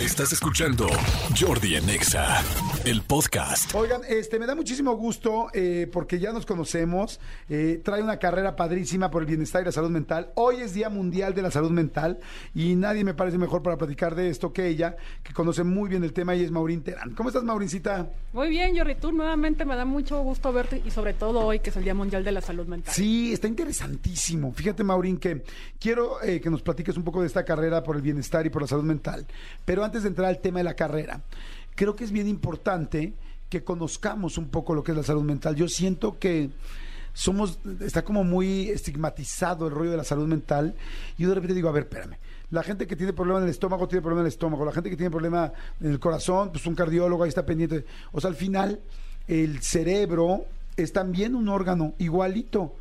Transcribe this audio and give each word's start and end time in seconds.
Estás 0.00 0.32
escuchando 0.32 0.86
Jordi 1.38 1.76
en 1.76 1.90
Exa, 1.90 2.42
el 2.86 3.02
podcast. 3.02 3.74
Oigan, 3.74 4.00
este, 4.08 4.38
me 4.38 4.46
da 4.46 4.54
muchísimo 4.54 4.94
gusto 4.96 5.48
eh, 5.52 5.88
porque 5.92 6.18
ya 6.18 6.32
nos 6.32 6.46
conocemos. 6.46 7.20
eh, 7.50 7.82
trae 7.84 8.02
una 8.02 8.18
carrera 8.18 8.56
padrísima 8.56 9.10
por 9.10 9.20
el 9.22 9.26
bienestar 9.28 9.60
y 9.60 9.66
la 9.66 9.72
salud 9.72 9.90
mental. 9.90 10.30
Hoy 10.36 10.56
es 10.62 10.72
Día 10.72 10.88
Mundial 10.88 11.34
de 11.34 11.42
la 11.42 11.50
Salud 11.50 11.70
Mental 11.70 12.18
y 12.54 12.76
nadie 12.76 13.04
me 13.04 13.12
parece 13.12 13.36
mejor 13.36 13.62
para 13.62 13.76
platicar 13.76 14.14
de 14.14 14.30
esto 14.30 14.54
que 14.54 14.68
ella, 14.68 14.96
que 15.22 15.34
conoce 15.34 15.64
muy 15.64 15.90
bien 15.90 16.02
el 16.02 16.14
tema 16.14 16.34
y 16.34 16.44
es 16.44 16.50
Maurín 16.50 16.82
Terán. 16.82 17.14
¿Cómo 17.14 17.28
estás, 17.28 17.44
Maurincita? 17.44 18.08
Muy 18.32 18.48
bien, 18.48 18.76
Jordi, 18.76 18.94
tú 18.94 19.12
nuevamente 19.12 19.66
me 19.66 19.76
da 19.76 19.84
mucho 19.84 20.22
gusto 20.22 20.50
verte 20.50 20.82
y 20.84 20.90
sobre 20.90 21.12
todo 21.12 21.40
hoy 21.40 21.60
que 21.60 21.68
es 21.70 21.76
el 21.76 21.84
Día 21.84 21.94
Mundial 21.94 22.24
de 22.24 22.32
la 22.32 22.40
Salud 22.40 22.66
Mental. 22.66 22.94
Sí, 22.94 23.34
está 23.34 23.48
interesantísimo. 23.48 24.52
Fíjate, 24.52 24.82
Maurín, 24.82 25.18
que 25.18 25.44
quiero 25.78 26.22
eh, 26.22 26.40
que 26.40 26.48
nos 26.48 26.62
platiques 26.62 26.96
un 26.96 27.04
poco 27.04 27.20
de 27.20 27.26
esta 27.26 27.44
carrera 27.44 27.82
por 27.82 27.96
el 27.96 28.02
bienestar 28.02 28.46
y 28.46 28.50
por 28.50 28.62
la 28.62 28.68
salud 28.68 28.84
mental. 28.84 29.26
Pero 29.66 29.84
antes 29.90 30.04
de 30.04 30.08
entrar 30.08 30.28
al 30.28 30.38
tema 30.38 30.60
de 30.60 30.64
la 30.64 30.74
carrera, 30.74 31.20
creo 31.74 31.96
que 31.96 32.04
es 32.04 32.12
bien 32.12 32.28
importante 32.28 33.12
que 33.48 33.64
conozcamos 33.64 34.38
un 34.38 34.48
poco 34.48 34.72
lo 34.72 34.84
que 34.84 34.92
es 34.92 34.96
la 34.96 35.02
salud 35.02 35.24
mental. 35.24 35.56
Yo 35.56 35.66
siento 35.66 36.16
que 36.16 36.50
somos, 37.12 37.58
está 37.80 38.04
como 38.04 38.22
muy 38.22 38.68
estigmatizado 38.68 39.66
el 39.66 39.74
rollo 39.74 39.90
de 39.90 39.96
la 39.96 40.04
salud 40.04 40.28
mental. 40.28 40.76
Y 41.18 41.24
yo 41.24 41.30
de 41.30 41.34
repente 41.34 41.54
digo, 41.54 41.68
a 41.68 41.72
ver, 41.72 41.82
espérame. 41.82 42.18
La 42.52 42.62
gente 42.62 42.86
que 42.86 42.94
tiene 42.94 43.12
problema 43.12 43.40
en 43.40 43.46
el 43.46 43.50
estómago 43.50 43.88
tiene 43.88 44.00
problema 44.00 44.20
en 44.20 44.26
el 44.26 44.32
estómago. 44.32 44.64
La 44.64 44.70
gente 44.70 44.90
que 44.90 44.96
tiene 44.96 45.10
problema 45.10 45.52
en 45.80 45.90
el 45.90 45.98
corazón, 45.98 46.50
pues 46.52 46.64
un 46.66 46.76
cardiólogo 46.76 47.24
ahí 47.24 47.28
está 47.28 47.44
pendiente. 47.44 47.84
O 48.12 48.20
sea, 48.20 48.30
al 48.30 48.36
final, 48.36 48.80
el 49.26 49.60
cerebro 49.60 50.44
es 50.76 50.92
también 50.92 51.34
un 51.34 51.48
órgano 51.48 51.94
igualito 51.98 52.76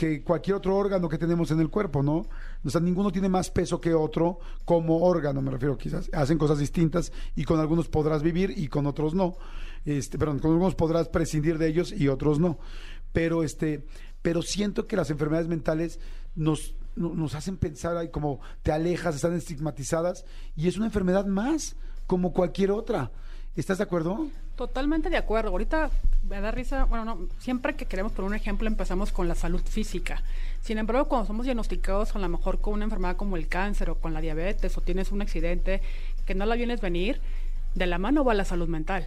que 0.00 0.22
cualquier 0.22 0.56
otro 0.56 0.74
órgano 0.78 1.10
que 1.10 1.18
tenemos 1.18 1.50
en 1.50 1.60
el 1.60 1.68
cuerpo, 1.68 2.02
¿no? 2.02 2.24
O 2.64 2.70
sea, 2.70 2.80
ninguno 2.80 3.12
tiene 3.12 3.28
más 3.28 3.50
peso 3.50 3.78
que 3.82 3.92
otro 3.92 4.38
como 4.64 5.02
órgano, 5.02 5.42
me 5.42 5.50
refiero, 5.50 5.76
quizás 5.76 6.08
hacen 6.14 6.38
cosas 6.38 6.58
distintas 6.58 7.12
y 7.36 7.44
con 7.44 7.60
algunos 7.60 7.88
podrás 7.88 8.22
vivir 8.22 8.54
y 8.56 8.68
con 8.68 8.86
otros 8.86 9.12
no. 9.12 9.36
Este, 9.84 10.16
perdón, 10.16 10.38
con 10.38 10.52
algunos 10.52 10.74
podrás 10.74 11.08
prescindir 11.08 11.58
de 11.58 11.66
ellos 11.68 11.92
y 11.92 12.08
otros 12.08 12.38
no. 12.40 12.58
Pero 13.12 13.42
este, 13.44 13.84
pero 14.22 14.40
siento 14.40 14.86
que 14.86 14.96
las 14.96 15.10
enfermedades 15.10 15.48
mentales 15.48 16.00
nos 16.34 16.74
no- 16.96 17.14
nos 17.14 17.34
hacen 17.34 17.58
pensar 17.58 17.98
ahí 17.98 18.08
como 18.08 18.40
te 18.62 18.72
alejas, 18.72 19.14
están 19.16 19.34
estigmatizadas 19.34 20.24
y 20.56 20.66
es 20.68 20.78
una 20.78 20.86
enfermedad 20.86 21.26
más 21.26 21.76
como 22.06 22.32
cualquier 22.32 22.70
otra. 22.70 23.10
¿Estás 23.56 23.78
de 23.78 23.84
acuerdo? 23.84 24.28
Totalmente 24.56 25.10
de 25.10 25.16
acuerdo. 25.16 25.50
Ahorita 25.50 25.90
me 26.28 26.40
da 26.40 26.50
risa, 26.50 26.84
bueno, 26.84 27.04
no, 27.04 27.18
siempre 27.38 27.74
que 27.74 27.86
queremos 27.86 28.12
poner 28.12 28.28
un 28.30 28.36
ejemplo 28.36 28.68
empezamos 28.68 29.10
con 29.10 29.26
la 29.26 29.34
salud 29.34 29.60
física. 29.62 30.22
Sin 30.60 30.78
embargo, 30.78 31.08
cuando 31.08 31.26
somos 31.26 31.46
diagnosticados 31.46 32.14
a 32.14 32.20
lo 32.20 32.28
mejor 32.28 32.60
con 32.60 32.74
una 32.74 32.84
enfermedad 32.84 33.16
como 33.16 33.36
el 33.36 33.48
cáncer 33.48 33.90
o 33.90 33.96
con 33.96 34.14
la 34.14 34.20
diabetes 34.20 34.76
o 34.78 34.80
tienes 34.80 35.10
un 35.10 35.22
accidente 35.22 35.82
que 36.26 36.34
no 36.34 36.46
la 36.46 36.54
vienes 36.54 36.80
venir, 36.80 37.20
de 37.74 37.86
la 37.86 37.98
mano 37.98 38.24
va 38.24 38.34
la 38.34 38.44
salud 38.44 38.68
mental. 38.68 39.06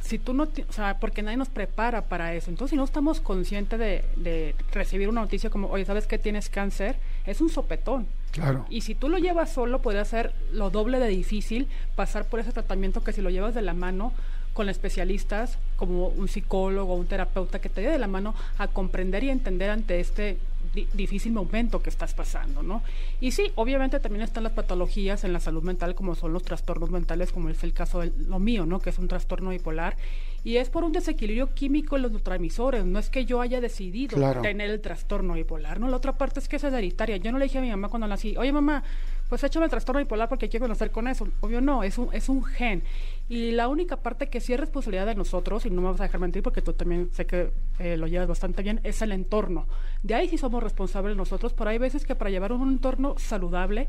Si 0.00 0.18
tú 0.18 0.32
no, 0.32 0.44
o 0.44 0.72
sea, 0.72 0.98
porque 0.98 1.22
nadie 1.22 1.36
nos 1.36 1.50
prepara 1.50 2.02
para 2.02 2.32
eso. 2.34 2.48
Entonces, 2.48 2.70
si 2.70 2.76
no 2.76 2.84
estamos 2.84 3.20
conscientes 3.20 3.78
de, 3.78 4.04
de 4.16 4.54
recibir 4.72 5.06
una 5.10 5.20
noticia 5.20 5.50
como, 5.50 5.68
oye, 5.68 5.84
¿sabes 5.84 6.06
que 6.06 6.18
tienes 6.18 6.48
cáncer? 6.48 6.96
Es 7.26 7.42
un 7.42 7.50
sopetón. 7.50 8.06
Claro. 8.32 8.66
Y 8.68 8.82
si 8.82 8.94
tú 8.94 9.08
lo 9.08 9.18
llevas 9.18 9.52
solo, 9.52 9.80
puede 9.80 10.04
ser 10.04 10.34
lo 10.52 10.70
doble 10.70 10.98
de 10.98 11.08
difícil 11.08 11.68
pasar 11.94 12.26
por 12.26 12.40
ese 12.40 12.52
tratamiento 12.52 13.02
que 13.02 13.12
si 13.12 13.22
lo 13.22 13.30
llevas 13.30 13.54
de 13.54 13.62
la 13.62 13.72
mano 13.72 14.12
con 14.56 14.68
especialistas 14.70 15.58
como 15.76 16.08
un 16.08 16.28
psicólogo 16.28 16.94
un 16.94 17.06
terapeuta 17.06 17.60
que 17.60 17.68
te 17.68 17.82
lleve 17.82 17.92
de 17.92 17.98
la 17.98 18.06
mano 18.06 18.34
a 18.56 18.68
comprender 18.68 19.22
y 19.22 19.28
entender 19.28 19.68
ante 19.68 20.00
este 20.00 20.38
di- 20.76 20.86
difícil 20.92 21.32
momento 21.32 21.82
que 21.82 21.90
estás 21.90 22.14
pasando, 22.14 22.62
¿no? 22.62 22.82
Y 23.20 23.32
sí, 23.32 23.50
obviamente 23.56 23.98
también 23.98 24.22
están 24.22 24.44
las 24.44 24.52
patologías 24.52 25.24
en 25.24 25.32
la 25.32 25.40
salud 25.40 25.62
mental 25.64 25.94
como 25.96 26.14
son 26.14 26.32
los 26.32 26.42
trastornos 26.44 26.90
mentales, 26.90 27.32
como 27.32 27.48
es 27.48 27.64
el 27.64 27.72
caso 27.72 28.00
de 28.00 28.12
lo 28.28 28.38
mío, 28.38 28.64
¿no? 28.66 28.78
Que 28.78 28.90
es 28.90 28.98
un 28.98 29.08
trastorno 29.08 29.50
bipolar. 29.50 29.96
Y 30.44 30.58
es 30.58 30.70
por 30.70 30.84
un 30.84 30.92
desequilibrio 30.92 31.52
químico 31.54 31.96
en 31.96 32.02
los 32.02 32.12
neurotransmisores, 32.12 32.84
no 32.84 33.00
es 33.00 33.10
que 33.10 33.24
yo 33.24 33.40
haya 33.40 33.60
decidido 33.60 34.16
Claro. 34.16 34.42
tener 34.42 34.70
el 34.70 34.80
trastorno 34.80 35.34
bipolar, 35.34 35.80
¿no? 35.80 35.88
La 35.88 35.96
otra 35.96 36.12
parte 36.16 36.38
es 36.38 36.46
que 36.46 36.54
es 36.56 36.62
hereditaria. 36.64 37.16
Yo 37.16 37.32
no 37.32 37.38
le 37.38 37.46
dije 37.46 37.58
a 37.58 37.62
mi 37.62 37.70
mamá 37.70 37.88
cuando 37.88 38.06
nací, 38.06 38.36
oye 38.36 38.52
mamá, 38.52 38.84
pues 39.28 39.42
échame 39.44 39.64
el 39.64 39.70
trastorno 39.70 39.98
bipolar 40.00 40.28
porque 40.28 40.48
quiero 40.48 40.64
conocer 40.64 40.90
con 40.90 41.08
eso. 41.08 41.26
Obvio 41.40 41.60
no, 41.60 41.82
es 41.82 41.98
un, 41.98 42.08
es 42.12 42.28
un 42.28 42.44
gen. 42.44 42.82
Y 43.28 43.50
la 43.52 43.68
única 43.68 43.96
parte 43.96 44.28
que 44.28 44.40
sí 44.40 44.52
es 44.52 44.60
responsabilidad 44.60 45.06
de 45.06 45.14
nosotros, 45.14 45.66
y 45.66 45.70
no 45.70 45.82
me 45.82 45.88
vas 45.90 46.00
a 46.00 46.04
dejar 46.04 46.20
mentir 46.20 46.42
porque 46.42 46.62
tú 46.62 46.72
también 46.72 47.10
sé 47.12 47.26
que 47.26 47.50
eh, 47.78 47.96
lo 47.96 48.06
llevas 48.06 48.28
bastante 48.28 48.62
bien, 48.62 48.80
es 48.84 49.02
el 49.02 49.12
entorno. 49.12 49.66
De 50.02 50.14
ahí 50.14 50.28
sí 50.28 50.38
somos 50.38 50.62
responsables 50.62 51.16
nosotros, 51.16 51.52
pero 51.52 51.70
hay 51.70 51.78
veces 51.78 52.04
que 52.06 52.14
para 52.14 52.30
llevar 52.30 52.52
un 52.52 52.68
entorno 52.68 53.14
saludable, 53.18 53.88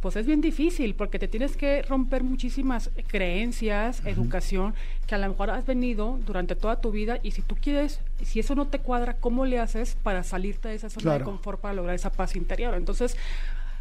pues 0.00 0.16
es 0.16 0.24
bien 0.24 0.40
difícil 0.40 0.94
porque 0.94 1.18
te 1.18 1.28
tienes 1.28 1.56
que 1.58 1.82
romper 1.82 2.22
muchísimas 2.22 2.90
creencias, 3.08 4.00
educación, 4.06 4.74
que 5.06 5.14
a 5.14 5.18
lo 5.18 5.28
mejor 5.28 5.50
has 5.50 5.66
venido 5.66 6.18
durante 6.24 6.56
toda 6.56 6.80
tu 6.80 6.90
vida 6.90 7.18
y 7.22 7.32
si 7.32 7.42
tú 7.42 7.54
quieres, 7.60 8.00
si 8.22 8.40
eso 8.40 8.54
no 8.54 8.66
te 8.68 8.78
cuadra, 8.78 9.14
¿cómo 9.14 9.44
le 9.44 9.58
haces 9.58 9.96
para 10.02 10.22
salirte 10.22 10.68
de 10.68 10.76
esa 10.76 10.88
zona 10.88 11.02
Claro. 11.02 11.18
de 11.18 11.24
confort 11.24 11.60
para 11.60 11.74
lograr 11.74 11.94
esa 11.94 12.10
paz 12.10 12.34
interior? 12.34 12.74
Entonces, 12.74 13.14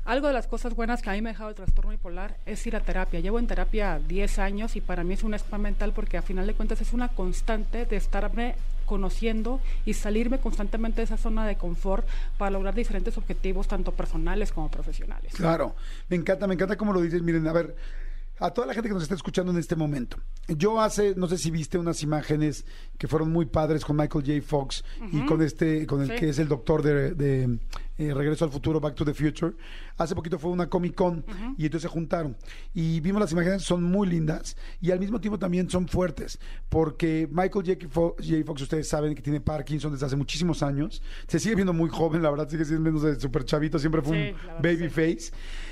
algo 0.05 0.27
de 0.27 0.33
las 0.33 0.47
cosas 0.47 0.75
buenas 0.75 1.01
que 1.01 1.09
a 1.09 1.13
mí 1.13 1.21
me 1.21 1.29
ha 1.29 1.33
dejado 1.33 1.49
el 1.49 1.55
trastorno 1.55 1.91
bipolar 1.91 2.37
es 2.45 2.65
ir 2.65 2.75
a 2.75 2.79
terapia. 2.79 3.19
Llevo 3.19 3.39
en 3.39 3.47
terapia 3.47 3.99
10 3.99 4.39
años 4.39 4.75
y 4.75 4.81
para 4.81 5.03
mí 5.03 5.13
es 5.13 5.23
un 5.23 5.33
spa 5.35 5.57
mental 5.57 5.93
porque 5.93 6.17
a 6.17 6.21
final 6.21 6.47
de 6.47 6.53
cuentas 6.53 6.81
es 6.81 6.93
una 6.93 7.09
constante 7.09 7.85
de 7.85 7.95
estarme 7.95 8.55
conociendo 8.85 9.59
y 9.85 9.93
salirme 9.93 10.39
constantemente 10.39 10.97
de 11.01 11.03
esa 11.03 11.17
zona 11.17 11.45
de 11.45 11.57
confort 11.57 12.07
para 12.39 12.49
lograr 12.49 12.73
diferentes 12.73 13.17
objetivos, 13.19 13.67
tanto 13.67 13.91
personales 13.91 14.51
como 14.51 14.71
profesionales. 14.71 15.33
Claro, 15.35 15.75
me 16.09 16.15
encanta, 16.15 16.47
me 16.47 16.55
encanta 16.55 16.75
cómo 16.75 16.91
lo 16.91 17.01
dices. 17.01 17.21
Miren, 17.21 17.47
a 17.47 17.53
ver, 17.53 17.75
a 18.39 18.49
toda 18.51 18.65
la 18.65 18.73
gente 18.73 18.87
que 18.89 18.93
nos 18.95 19.03
está 19.03 19.13
escuchando 19.13 19.51
en 19.51 19.59
este 19.59 19.75
momento. 19.75 20.17
Yo 20.47 20.81
hace, 20.81 21.13
no 21.15 21.27
sé 21.27 21.37
si 21.37 21.51
viste 21.51 21.77
unas 21.77 22.01
imágenes 22.01 22.65
que 22.97 23.07
fueron 23.07 23.31
muy 23.31 23.45
padres 23.45 23.85
con 23.85 23.95
Michael 23.95 24.25
J. 24.25 24.41
Fox 24.47 24.83
y 25.11 25.23
con 25.25 25.43
este, 25.43 25.85
con 25.85 26.01
el 26.01 26.07
Sí. 26.09 26.15
que 26.15 26.29
es 26.29 26.39
el 26.39 26.47
doctor 26.47 26.81
de, 26.81 27.13
de, 27.13 27.59
eh, 27.99 28.13
Regreso 28.13 28.45
al 28.45 28.51
Futuro, 28.51 28.79
Back 28.79 28.95
to 28.95 29.05
the 29.05 29.13
Future. 29.13 29.53
Hace 29.97 30.15
poquito 30.15 30.39
fue 30.39 30.49
una 30.51 30.67
Comic 30.69 30.95
Con 30.95 31.23
y 31.57 31.65
entonces 31.65 31.83
se 31.83 31.87
juntaron. 31.89 32.35
Y 32.73 32.99
vimos 33.01 33.19
las 33.21 33.31
imágenes, 33.33 33.61
son 33.63 33.83
muy 33.83 34.07
lindas 34.07 34.55
y 34.81 34.91
al 34.91 34.99
mismo 34.99 35.19
tiempo 35.19 35.37
también 35.37 35.69
son 35.69 35.87
fuertes. 35.87 36.39
Porque 36.69 37.27
Michael 37.29 37.65
J. 37.65 37.87
Fox, 37.89 38.25
J. 38.27 38.43
Fox, 38.45 38.61
ustedes 38.61 38.87
saben 38.87 39.13
que 39.13 39.21
tiene 39.21 39.41
Parkinson 39.41 39.91
desde 39.91 40.05
hace 40.05 40.15
muchísimos 40.15 40.63
años. 40.63 41.01
Se 41.27 41.39
sigue 41.39 41.55
viendo 41.55 41.73
muy 41.73 41.89
joven, 41.89 42.21
la 42.23 42.29
verdad, 42.31 42.47
sigue 42.49 42.65
siendo 42.65 42.83
menos 42.83 43.01
de 43.03 43.19
súper 43.19 43.43
chavito, 43.45 43.77
siempre 43.77 44.01
fue 44.01 44.09
Sí, 44.09 44.35
un 44.55 44.61
baby 44.61 44.77
sí. 44.77 44.89
face. 44.89 45.31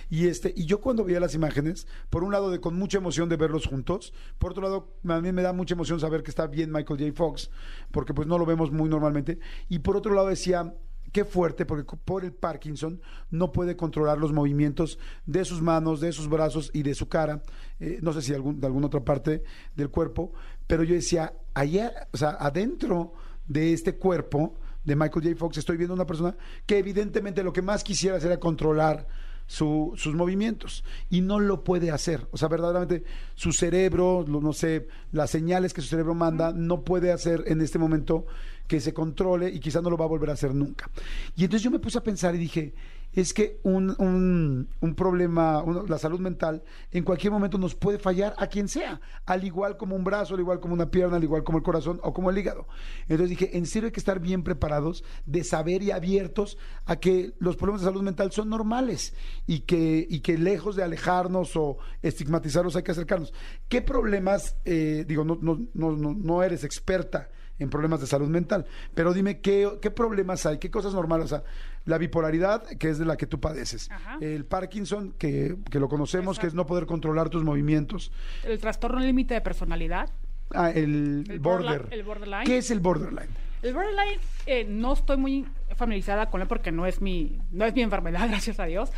Y 0.10 0.28
este, 0.28 0.54
y 0.56 0.66
yo 0.66 0.80
cuando 0.80 1.04
veía 1.04 1.20
las 1.20 1.34
imágenes, 1.36 1.86
por 2.10 2.24
un 2.24 2.32
lado 2.32 2.50
de 2.50 2.62
con 2.62 2.76
mucha 2.78 2.98
emoción 2.98 3.28
de 3.30 3.36
verlos 3.36 3.66
juntos, 3.68 4.14
por 4.38 4.52
otro 4.52 4.64
lado, 4.64 4.96
a 5.08 5.20
mí 5.22 5.32
me 5.34 5.42
da 5.42 5.52
mucha 5.54 5.74
emoción 5.74 6.00
saber 6.00 6.24
que 6.24 6.30
está 6.30 6.48
bien 6.48 6.72
Michael 6.72 7.00
J. 7.00 7.12
Fox, 7.14 7.50
porque 7.92 8.14
pues 8.14 8.28
no 8.28 8.38
lo 8.38 8.46
vemos 8.46 8.72
muy 8.72 8.88
normalmente. 8.90 9.40
Y 9.70 9.80
por 9.80 9.98
otro 9.98 10.14
lado 10.14 10.28
decía, 10.28 10.74
qué 11.12 11.26
fuerte, 11.26 11.66
porque 11.66 11.84
por 11.98 12.24
el 12.26 12.34
Parkinson 12.34 13.02
no 13.32 13.52
puede 13.52 13.76
controlar 13.76 14.18
los 14.18 14.34
movimientos 14.34 15.00
de 15.26 15.46
sus 15.46 15.62
manos, 15.62 16.02
de 16.02 16.12
sus 16.12 16.28
brazos 16.30 16.70
y 16.74 16.84
de 16.84 16.94
su 16.96 17.08
cara, 17.08 17.42
eh, 17.80 18.00
no 18.02 18.14
sé 18.14 18.22
si 18.22 18.34
algún, 18.34 18.60
de 18.60 18.68
alguna 18.68 18.88
otra 18.88 19.02
parte 19.04 19.44
del 19.76 19.90
cuerpo, 19.90 20.34
pero 20.68 20.84
yo 20.84 20.94
decía, 20.96 21.34
allá, 21.54 22.08
o 22.12 22.18
sea, 22.18 22.32
adentro 22.40 23.14
de 23.48 23.74
este 23.74 23.96
cuerpo 23.96 24.56
de 24.84 24.96
Michael 24.96 25.24
J. 25.26 25.36
Fox 25.38 25.58
estoy 25.58 25.78
viendo 25.78 25.94
una 25.94 26.06
persona 26.06 26.36
que 26.66 26.78
evidentemente 26.78 27.44
lo 27.44 27.54
que 27.54 27.62
más 27.62 27.84
quisiera 27.84 28.18
era 28.18 28.40
controlar 28.40 29.08
su- 29.46 29.94
sus 29.96 30.14
movimientos 30.14 30.84
y 31.10 31.22
no 31.22 31.40
lo 31.40 31.64
puede 31.64 31.90
hacer. 31.92 32.28
O 32.32 32.38
sea, 32.38 32.50
verdaderamente 32.50 33.04
su 33.36 33.54
cerebro, 33.54 34.26
lo- 34.28 34.42
no 34.42 34.52
sé, 34.52 34.88
las 35.14 35.30
señales 35.30 35.74
que 35.74 35.82
su 35.82 35.88
cerebro 35.88 36.14
manda, 36.14 36.52
no 36.54 36.82
puede 36.84 37.12
hacer 37.14 37.44
en 37.48 37.62
este 37.62 37.80
momento 37.80 38.26
que 38.68 38.80
se 38.80 38.94
controle 38.94 39.50
y 39.50 39.60
quizás 39.60 39.82
no 39.82 39.90
lo 39.90 39.98
va 39.98 40.06
a 40.06 40.10
volver 40.10 40.30
a 40.30 40.34
hacer 40.34 40.54
nunca. 40.54 40.90
Y 41.36 41.44
entonces 41.46 41.64
yo 41.64 41.72
me 41.72 41.80
puse 41.80 41.98
a 41.98 42.04
pensar 42.04 42.36
y 42.36 42.38
dije, 42.38 42.74
es 43.14 43.34
que 43.34 43.60
un, 43.64 43.96
un- 44.00 44.94
problema, 44.96 45.64
la 45.88 45.98
salud 45.98 46.20
mental, 46.20 46.64
en 46.92 47.04
cualquier 47.04 47.32
momento 47.32 47.58
nos 47.58 47.74
puede 47.76 47.98
fallar 48.00 48.34
a 48.38 48.48
quien 48.48 48.68
sea, 48.68 49.00
al 49.26 49.44
igual 49.44 49.78
como 49.78 49.96
un 49.96 50.04
brazo, 50.04 50.34
al 50.34 50.40
igual 50.40 50.60
como 50.60 50.74
una 50.74 50.92
pierna, 50.92 51.18
al 51.18 51.24
igual 51.24 51.44
como 51.44 51.58
el 51.60 51.64
corazón 51.64 52.00
o 52.04 52.14
como 52.14 52.30
el 52.30 52.38
hígado. 52.38 52.68
Entonces 53.04 53.30
dije, 53.30 53.58
en 53.58 53.66
serio 53.66 53.88
hay 53.88 53.92
que 53.92 54.00
estar 54.00 54.20
bien 54.20 54.44
preparados, 54.44 55.04
de 55.26 55.44
saber 55.44 55.84
y 55.84 55.92
abiertos 55.92 56.58
a 56.86 56.98
que 56.98 57.34
los 57.40 57.56
problemas 57.56 57.82
de 57.82 57.88
salud 57.88 58.02
mental 58.04 58.32
son 58.32 58.50
normales 58.50 59.14
y 59.46 59.62
que, 59.62 60.06
y 60.10 60.20
que 60.20 60.38
lejos 60.38 60.76
de 60.76 60.84
alejarnos 60.84 61.56
o 61.56 61.78
estigmatizarlos 62.02 62.76
hay 62.76 62.84
que 62.84 62.92
acercarnos. 62.92 63.34
¿Qué 63.70 63.82
problemas, 63.82 64.58
eh, 64.66 65.06
digo, 65.08 65.24
no, 65.24 65.38
no, 65.42 65.60
no, 65.74 65.92
no 66.14 66.44
eres 66.44 66.64
experta 66.64 67.30
en 67.60 67.70
problemas 67.70 68.00
de 68.02 68.08
salud 68.08 68.28
mental, 68.28 68.66
pero 68.94 69.14
dime 69.14 69.40
qué, 69.40 69.70
qué 69.82 69.90
problemas 69.92 70.46
hay, 70.46 70.58
qué 70.60 70.70
cosas 70.72 70.94
normales, 70.94 71.26
o 71.26 71.30
sea, 71.30 71.44
la 71.86 71.98
bipolaridad, 71.98 72.64
que 72.66 72.90
es 72.90 72.98
de 73.00 73.06
la 73.06 73.18
que 73.18 73.26
tú 73.28 73.40
padeces, 73.40 73.90
Ajá. 73.92 74.18
el 74.22 74.46
Parkinson, 74.46 75.14
que, 75.18 75.56
que 75.72 75.80
lo 75.80 75.88
conocemos, 75.90 76.38
que 76.40 76.48
es 76.48 76.54
no 76.54 76.66
poder 76.66 76.86
controlar 76.86 77.30
tus 77.30 77.44
movimientos, 77.44 78.12
El 78.44 78.60
trastorno 78.60 79.00
límite 79.00 79.34
de 79.34 79.42
personalidad. 79.42 80.10
ah, 80.54 80.70
el, 80.70 81.24
El 81.30 81.40
border. 81.40 81.84
borderline- 81.84 81.94
el 81.94 82.04
borderline. 82.04 82.44
¿Qué 82.46 82.58
es 82.60 82.70
el 82.72 82.80
borderline? 82.80 83.30
El 83.64 83.74
borderline 83.74 84.20
eh, 84.46 84.66
no 84.70 84.94
estoy 84.94 85.18
muy 85.18 85.46
familiarizada 85.76 86.30
con 86.30 86.42
él 86.42 86.48
porque 86.48 86.72
no 86.72 86.86
es 86.86 87.02
mi 87.02 87.40
no 87.52 87.66
es 87.66 87.74
mi 87.74 87.82
enfermedad, 87.82 88.28
gracias 88.30 88.60
a 88.60 88.66
Dios, 88.66 88.92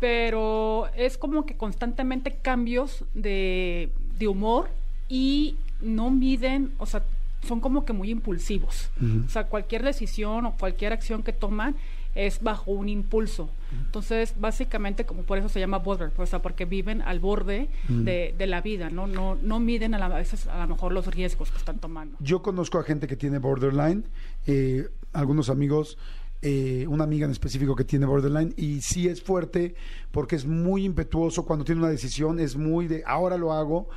pero 0.00 0.88
es 0.94 1.18
como 1.18 1.44
que 1.46 1.56
constantemente 1.56 2.36
cambios 2.40 3.04
de, 3.14 3.90
de 4.18 4.28
humor 4.28 4.68
y 5.08 5.56
no 5.80 6.10
miden, 6.10 6.72
o 6.78 6.86
sea, 6.86 7.02
son 7.42 7.60
como 7.60 7.84
que 7.84 7.92
muy 7.92 8.10
impulsivos. 8.10 8.90
O 9.26 9.28
sea, 9.28 9.46
cualquier 9.46 9.82
decisión 9.82 10.46
o 10.46 10.56
cualquier 10.56 10.92
acción 10.92 11.22
que 11.22 11.32
toman 11.32 11.76
es 12.14 12.42
bajo 12.42 12.70
un 12.70 12.88
impulso. 12.88 13.50
Entonces, 13.72 14.34
básicamente, 14.38 15.04
como 15.04 15.22
por 15.22 15.38
eso 15.38 15.48
se 15.48 15.60
llama 15.60 15.78
border, 15.78 16.10
o 16.16 16.26
sea, 16.26 16.40
porque 16.40 16.64
viven 16.64 17.02
al 17.02 17.20
borde 17.20 17.68
de, 17.88 18.34
de, 18.36 18.46
la 18.46 18.62
vida, 18.62 18.88
¿no? 18.88 19.06
No, 19.06 19.36
no 19.42 19.60
miden 19.60 19.94
a, 19.94 19.98
la, 19.98 20.06
a, 20.06 20.18
veces 20.18 20.46
a 20.46 20.60
lo 20.60 20.74
mejor 20.74 20.92
los 20.92 21.06
riesgos 21.06 21.50
que 21.50 21.58
están 21.58 21.78
tomando. 21.78 22.16
Yo 22.20 22.42
conozco 22.42 22.78
a 22.78 22.84
gente 22.84 23.06
que 23.06 23.16
tiene 23.16 23.38
borderline, 23.38 24.04
eh, 24.46 24.88
algunos 25.12 25.50
amigos 25.50 25.98
eh, 26.42 26.86
una 26.86 27.04
amiga 27.04 27.24
en 27.24 27.32
específico 27.32 27.74
que 27.74 27.84
tiene 27.84 28.04
borderline 28.04 28.52
y 28.58 28.82
sí 28.82 29.08
es 29.08 29.22
fuerte 29.22 29.74
porque 30.12 30.36
es 30.36 30.44
muy 30.44 30.84
impetuoso 30.84 31.46
cuando 31.46 31.64
tiene 31.64 31.80
una 31.80 31.90
decisión, 31.90 32.38
es 32.40 32.56
muy 32.56 32.86
de 32.86 33.02
ahora 33.06 33.38
lo 33.38 33.52
hago. 33.52 33.88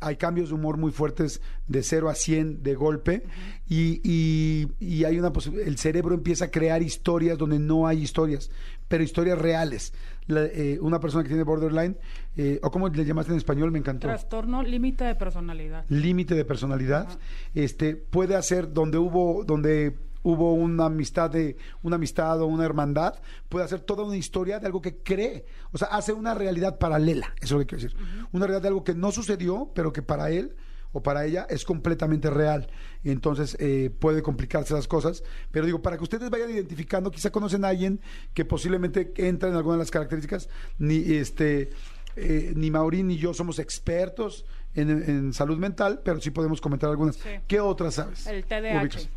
Hay 0.00 0.16
cambios 0.16 0.50
de 0.50 0.54
humor 0.54 0.76
muy 0.76 0.92
fuertes 0.92 1.40
de 1.68 1.82
0 1.82 2.08
a 2.08 2.14
100 2.14 2.62
de 2.62 2.74
golpe 2.74 3.22
y, 3.68 4.00
y, 4.04 4.68
y, 4.78 5.04
hay 5.04 5.18
una 5.18 5.32
el 5.64 5.78
cerebro 5.78 6.14
empieza 6.14 6.46
a 6.46 6.50
crear 6.50 6.82
historias 6.82 7.38
donde 7.38 7.58
no 7.58 7.86
hay 7.86 8.02
historias, 8.02 8.50
pero 8.88 9.02
historias 9.02 9.38
reales. 9.38 9.92
La, 10.26 10.44
eh, 10.44 10.78
una 10.80 11.00
persona 11.00 11.22
que 11.22 11.28
tiene 11.28 11.44
borderline, 11.44 11.96
eh, 12.36 12.58
o 12.62 12.70
como 12.70 12.88
le 12.88 13.04
llamaste 13.04 13.32
en 13.32 13.38
español, 13.38 13.70
me 13.70 13.78
encantó. 13.78 14.08
Trastorno 14.08 14.62
límite 14.62 15.04
de 15.04 15.14
personalidad. 15.14 15.84
Límite 15.88 16.34
de 16.34 16.44
personalidad. 16.44 17.18
Este 17.54 17.96
puede 17.96 18.36
hacer 18.36 18.72
donde 18.72 18.98
hubo, 18.98 19.44
donde 19.44 19.96
hubo 20.26 20.54
una 20.54 20.86
amistad 20.86 21.30
de 21.30 21.56
una 21.84 21.96
amistad 21.96 22.40
o 22.40 22.46
una 22.46 22.64
hermandad, 22.64 23.14
puede 23.48 23.64
hacer 23.64 23.80
toda 23.80 24.02
una 24.02 24.16
historia 24.16 24.58
de 24.58 24.66
algo 24.66 24.82
que 24.82 24.96
cree, 24.96 25.46
o 25.70 25.78
sea, 25.78 25.86
hace 25.88 26.12
una 26.12 26.34
realidad 26.34 26.78
paralela, 26.78 27.32
eso 27.36 27.44
es 27.44 27.50
lo 27.52 27.58
que 27.60 27.66
quiero 27.66 27.84
decir, 27.84 27.96
uh 27.96 28.02
-huh. 28.02 28.28
una 28.32 28.46
realidad 28.46 28.62
de 28.62 28.68
algo 28.68 28.82
que 28.82 28.94
no 28.94 29.12
sucedió, 29.12 29.70
pero 29.72 29.92
que 29.92 30.02
para 30.02 30.30
él 30.30 30.56
o 30.92 31.00
para 31.00 31.26
ella 31.26 31.46
es 31.48 31.64
completamente 31.64 32.28
real. 32.28 32.68
Entonces 33.04 33.56
eh, 33.60 33.90
puede 33.98 34.22
complicarse 34.22 34.72
las 34.72 34.88
cosas. 34.88 35.22
Pero 35.50 35.66
digo, 35.66 35.82
para 35.82 35.98
que 35.98 36.02
ustedes 36.04 36.30
vayan 36.30 36.50
identificando, 36.50 37.10
quizá 37.10 37.30
conocen 37.30 37.66
a 37.66 37.68
alguien 37.68 38.00
que 38.32 38.46
posiblemente 38.46 39.12
entra 39.16 39.50
en 39.50 39.56
alguna 39.56 39.74
de 39.74 39.80
las 39.80 39.90
características, 39.90 40.48
ni 40.78 40.96
este 40.96 41.70
eh, 42.16 42.54
ni 42.56 42.70
Maurín 42.70 43.08
ni 43.08 43.18
yo 43.18 43.34
somos 43.34 43.58
expertos 43.58 44.46
en, 44.74 44.88
en, 44.90 45.32
salud 45.34 45.58
mental, 45.58 46.00
pero 46.02 46.18
sí 46.20 46.30
podemos 46.30 46.62
comentar 46.62 46.88
algunas. 46.88 47.16
Sí. 47.16 47.28
¿Qué 47.46 47.60
otras 47.60 47.94
sabes? 47.94 48.26
El 48.26 48.44
TDAH. 48.46 48.80
Ubicas? 48.80 49.08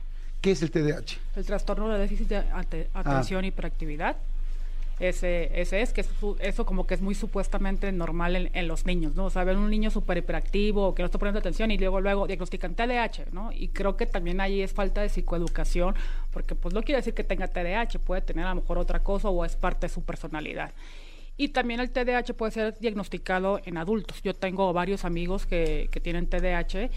¿Qué 0.42 0.52
es 0.52 0.62
el 0.62 0.72
TDAH? 0.72 1.18
El 1.36 1.46
trastorno 1.46 1.90
de 1.90 2.00
déficit 2.00 2.28
de 2.30 2.38
atención 2.94 3.44
ah. 3.44 3.46
y 3.46 3.50
hiperactividad. 3.50 4.16
Ese, 5.00 5.50
ese 5.62 5.82
es, 5.82 5.94
que 5.94 6.02
es, 6.02 6.10
eso 6.40 6.66
como 6.66 6.86
que 6.86 6.94
es 6.94 7.02
muy 7.02 7.16
supuestamente 7.16 7.90
normal 7.94 8.36
en, 8.36 8.50
en 8.54 8.68
los 8.68 8.86
niños, 8.86 9.16
¿no? 9.16 9.26
O 9.26 9.30
sea, 9.30 9.46
ven 9.46 9.58
un 9.58 9.70
niño 9.70 9.92
súper 9.92 10.18
hiperactivo 10.18 10.94
que 10.94 11.02
no 11.02 11.06
está 11.06 11.18
poniendo 11.18 11.40
atención 11.40 11.72
y 11.72 11.78
luego 11.78 12.02
luego 12.02 12.28
diagnostican 12.28 12.76
TDAH, 12.76 13.32
¿no? 13.32 13.54
Y 13.54 13.70
creo 13.70 13.96
que 13.96 14.06
también 14.06 14.42
ahí 14.42 14.62
es 14.62 14.74
falta 14.74 15.02
de 15.02 15.08
psicoeducación, 15.08 15.96
porque 16.32 16.54
pues 16.54 16.74
no 16.74 16.84
quiere 16.84 16.98
decir 16.98 17.14
que 17.14 17.24
tenga 17.24 17.48
TDAH, 17.48 18.00
puede 18.04 18.22
tener 18.22 18.46
a 18.46 18.50
lo 18.50 18.56
mejor 18.62 18.78
otra 18.78 19.02
cosa 19.02 19.30
o 19.30 19.46
es 19.46 19.56
parte 19.56 19.88
de 19.88 19.94
su 19.94 20.04
personalidad. 20.04 20.74
Y 21.38 21.50
también 21.50 21.80
el 21.80 21.92
TDAH 21.92 22.34
puede 22.36 22.52
ser 22.52 22.78
diagnosticado 22.80 23.62
en 23.64 23.78
adultos. 23.78 24.22
Yo 24.22 24.34
tengo 24.34 24.74
varios 24.74 25.06
amigos 25.06 25.46
que, 25.46 25.88
que 25.90 26.02
tienen 26.02 26.28
TDAH 26.28 26.90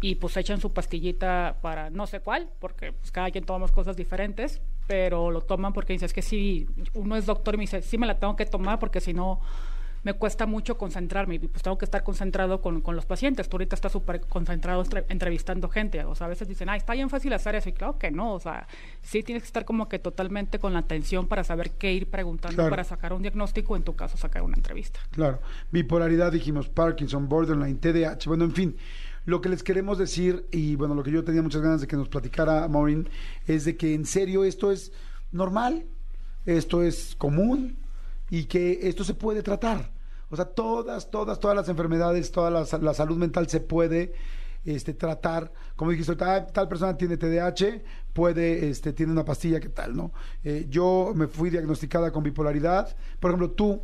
y 0.00 0.14
pues 0.16 0.36
echan 0.36 0.60
su 0.60 0.72
pastillita 0.72 1.56
para 1.60 1.90
no 1.90 2.06
sé 2.06 2.20
cuál, 2.20 2.48
porque 2.60 2.92
pues 2.92 3.10
cada 3.10 3.30
quien 3.30 3.44
tomamos 3.44 3.72
cosas 3.72 3.96
diferentes, 3.96 4.60
pero 4.86 5.30
lo 5.30 5.40
toman 5.40 5.72
porque 5.72 5.92
dice, 5.92 6.06
es 6.06 6.12
que 6.12 6.22
si 6.22 6.68
uno 6.94 7.16
es 7.16 7.26
doctor 7.26 7.54
y 7.54 7.58
me 7.58 7.62
dice, 7.64 7.82
sí 7.82 7.98
me 7.98 8.06
la 8.06 8.18
tengo 8.18 8.36
que 8.36 8.46
tomar 8.46 8.78
porque 8.78 9.00
si 9.00 9.12
no 9.12 9.40
me 10.04 10.14
cuesta 10.14 10.46
mucho 10.46 10.78
concentrarme 10.78 11.34
y 11.34 11.38
pues 11.40 11.60
tengo 11.64 11.76
que 11.76 11.84
estar 11.84 12.04
concentrado 12.04 12.62
con, 12.62 12.80
con 12.82 12.94
los 12.94 13.04
pacientes. 13.04 13.48
Tú 13.48 13.56
ahorita 13.56 13.74
estás 13.74 13.90
súper 13.90 14.20
concentrado 14.20 14.80
entre, 14.80 15.04
entrevistando 15.08 15.68
gente. 15.68 16.04
O 16.04 16.14
sea, 16.14 16.28
a 16.28 16.30
veces 16.30 16.46
dicen, 16.46 16.68
ah, 16.68 16.76
está 16.76 16.92
bien 16.92 17.10
fácil 17.10 17.32
hacer 17.32 17.56
eso. 17.56 17.68
Y 17.68 17.72
claro 17.72 17.98
que 17.98 18.12
no. 18.12 18.32
O 18.32 18.38
sea, 18.40 18.68
sí 19.02 19.24
tienes 19.24 19.42
que 19.42 19.48
estar 19.48 19.64
como 19.64 19.88
que 19.88 19.98
totalmente 19.98 20.60
con 20.60 20.72
la 20.72 20.78
atención 20.78 21.26
para 21.26 21.42
saber 21.42 21.72
qué 21.72 21.92
ir 21.92 22.08
preguntando 22.08 22.54
Claro. 22.54 22.70
para 22.70 22.84
sacar 22.84 23.12
un 23.12 23.22
diagnóstico, 23.22 23.74
en 23.74 23.82
tu 23.82 23.96
caso 23.96 24.16
sacar 24.16 24.42
una 24.42 24.56
entrevista. 24.56 25.00
Claro. 25.10 25.40
Bipolaridad, 25.72 26.30
dijimos, 26.30 26.68
Parkinson, 26.68 27.28
borderline, 27.28 27.76
TDAH, 27.78 28.28
bueno, 28.28 28.44
en 28.44 28.52
fin. 28.52 28.76
Lo 29.28 29.42
que 29.42 29.50
les 29.50 29.62
queremos 29.62 29.98
decir, 29.98 30.46
y 30.50 30.74
bueno, 30.76 30.94
lo 30.94 31.02
que 31.02 31.10
yo 31.10 31.22
tenía 31.22 31.42
muchas 31.42 31.60
ganas 31.60 31.82
de 31.82 31.86
que 31.86 31.96
nos 31.96 32.08
platicara 32.08 32.66
Maureen, 32.66 33.10
es 33.46 33.66
de 33.66 33.76
que 33.76 33.92
en 33.92 34.06
serio 34.06 34.42
esto 34.42 34.72
es 34.72 34.90
normal, 35.32 35.84
esto 36.46 36.82
es 36.82 37.14
común 37.14 37.76
y 38.30 38.44
que 38.44 38.88
esto 38.88 39.04
se 39.04 39.12
puede 39.12 39.42
tratar. 39.42 39.90
O 40.30 40.36
sea, 40.36 40.46
todas, 40.46 41.10
todas, 41.10 41.38
todas 41.40 41.54
las 41.54 41.68
enfermedades, 41.68 42.32
toda 42.32 42.50
la, 42.50 42.66
la 42.80 42.94
salud 42.94 43.18
mental 43.18 43.50
se 43.50 43.60
puede 43.60 44.14
este, 44.64 44.94
tratar. 44.94 45.52
Como 45.76 45.90
dijiste, 45.90 46.16
tal, 46.16 46.50
tal 46.50 46.66
persona 46.66 46.96
tiene 46.96 47.18
TDAH, 47.18 47.82
puede, 48.14 48.70
este, 48.70 48.94
tiene 48.94 49.12
una 49.12 49.26
pastilla, 49.26 49.60
¿qué 49.60 49.68
tal, 49.68 49.94
no? 49.94 50.10
Eh, 50.42 50.68
yo 50.70 51.12
me 51.14 51.26
fui 51.26 51.50
diagnosticada 51.50 52.10
con 52.12 52.22
bipolaridad. 52.22 52.96
Por 53.20 53.30
ejemplo, 53.30 53.50
tú, 53.50 53.82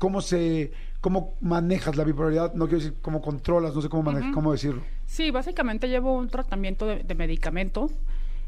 ¿cómo 0.00 0.20
se, 0.20 0.72
cómo 1.00 1.34
manejas 1.40 1.96
la 1.96 2.04
bipolaridad? 2.04 2.54
No 2.54 2.66
quiero 2.66 2.78
decir 2.82 2.98
cómo 3.02 3.20
controlas, 3.20 3.74
no 3.74 3.82
sé 3.82 3.88
cómo, 3.88 4.02
maneja, 4.02 4.26
uh 4.26 4.30
-huh. 4.30 4.34
cómo 4.34 4.52
decirlo. 4.52 4.82
Sí, 5.06 5.30
básicamente 5.30 5.88
llevo 5.88 6.14
un 6.14 6.28
tratamiento 6.28 6.86
de, 6.86 7.02
de 7.02 7.14
medicamento 7.14 7.90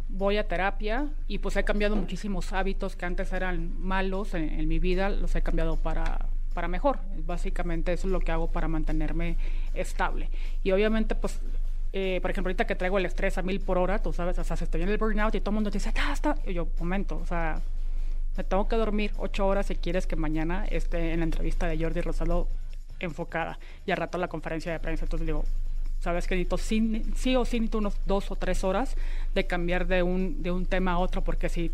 voy 0.08 0.38
a 0.38 0.48
terapia 0.48 1.08
y 1.26 1.38
pues 1.38 1.56
he 1.56 1.64
cambiado 1.64 1.94
muchísimos 1.96 2.52
hábitos 2.52 2.96
que 2.96 3.06
antes 3.06 3.32
eran 3.32 3.78
malos 3.78 4.34
en, 4.34 4.48
en, 4.48 4.66
mi 4.68 4.78
vida, 4.78 5.10
los 5.10 5.34
he 5.34 5.42
cambiado 5.42 5.76
para, 5.76 6.26
para 6.54 6.68
mejor. 6.68 6.98
Básicamente 7.26 7.92
eso 7.92 8.06
es 8.08 8.12
lo 8.12 8.20
que 8.20 8.32
hago 8.32 8.48
para 8.48 8.68
mantenerme 8.68 9.36
estable. 9.74 10.30
Y 10.64 10.72
obviamente 10.72 11.14
pues, 11.14 11.40
eh, 11.92 12.18
por 12.22 12.30
ejemplo, 12.30 12.48
ahorita 12.48 12.66
que 12.66 12.74
traigo 12.74 12.98
el 12.98 13.06
estrés 13.06 13.38
a 13.38 13.42
mil 13.42 13.60
por 13.60 13.78
hora, 13.78 13.98
tú 14.02 14.12
sabes, 14.12 14.38
o 14.38 14.44
sea, 14.44 14.56
se 14.56 14.64
estoy 14.64 14.82
en 14.82 14.88
el 14.88 14.98
burnout 14.98 15.34
y 15.34 15.40
todo 15.40 15.50
el 15.50 15.54
mundo 15.56 15.70
te 15.70 15.78
dice, 15.78 15.92
ah, 15.96 16.12
está. 16.12 16.36
Y 16.46 16.54
yo, 16.54 16.68
momento, 16.78 17.18
o 17.22 17.26
sea, 17.26 17.60
me 18.38 18.44
tengo 18.44 18.68
que 18.68 18.76
dormir 18.76 19.10
ocho 19.18 19.44
horas 19.48 19.66
si 19.66 19.74
quieres 19.74 20.06
que 20.06 20.14
mañana 20.14 20.64
esté 20.66 21.12
en 21.12 21.18
la 21.18 21.24
entrevista 21.24 21.66
de 21.66 21.76
Jordi 21.76 22.00
Rosado 22.00 22.46
enfocada 23.00 23.58
y 23.84 23.90
al 23.90 23.96
rato 23.96 24.16
la 24.16 24.28
conferencia 24.28 24.70
de 24.70 24.78
prensa. 24.78 25.06
Entonces 25.06 25.26
digo, 25.26 25.44
sabes 26.00 26.28
que 26.28 26.36
necesito 26.36 26.56
sí, 26.56 27.34
o 27.34 27.44
sí 27.44 27.58
necesito 27.58 27.78
unos 27.78 27.96
dos 28.06 28.30
o 28.30 28.36
tres 28.36 28.62
horas 28.62 28.94
de 29.34 29.48
cambiar 29.48 29.88
de 29.88 30.04
un, 30.04 30.40
de 30.40 30.52
un 30.52 30.66
tema 30.66 30.92
a 30.92 30.98
otro, 30.98 31.24
porque 31.24 31.48
si 31.48 31.72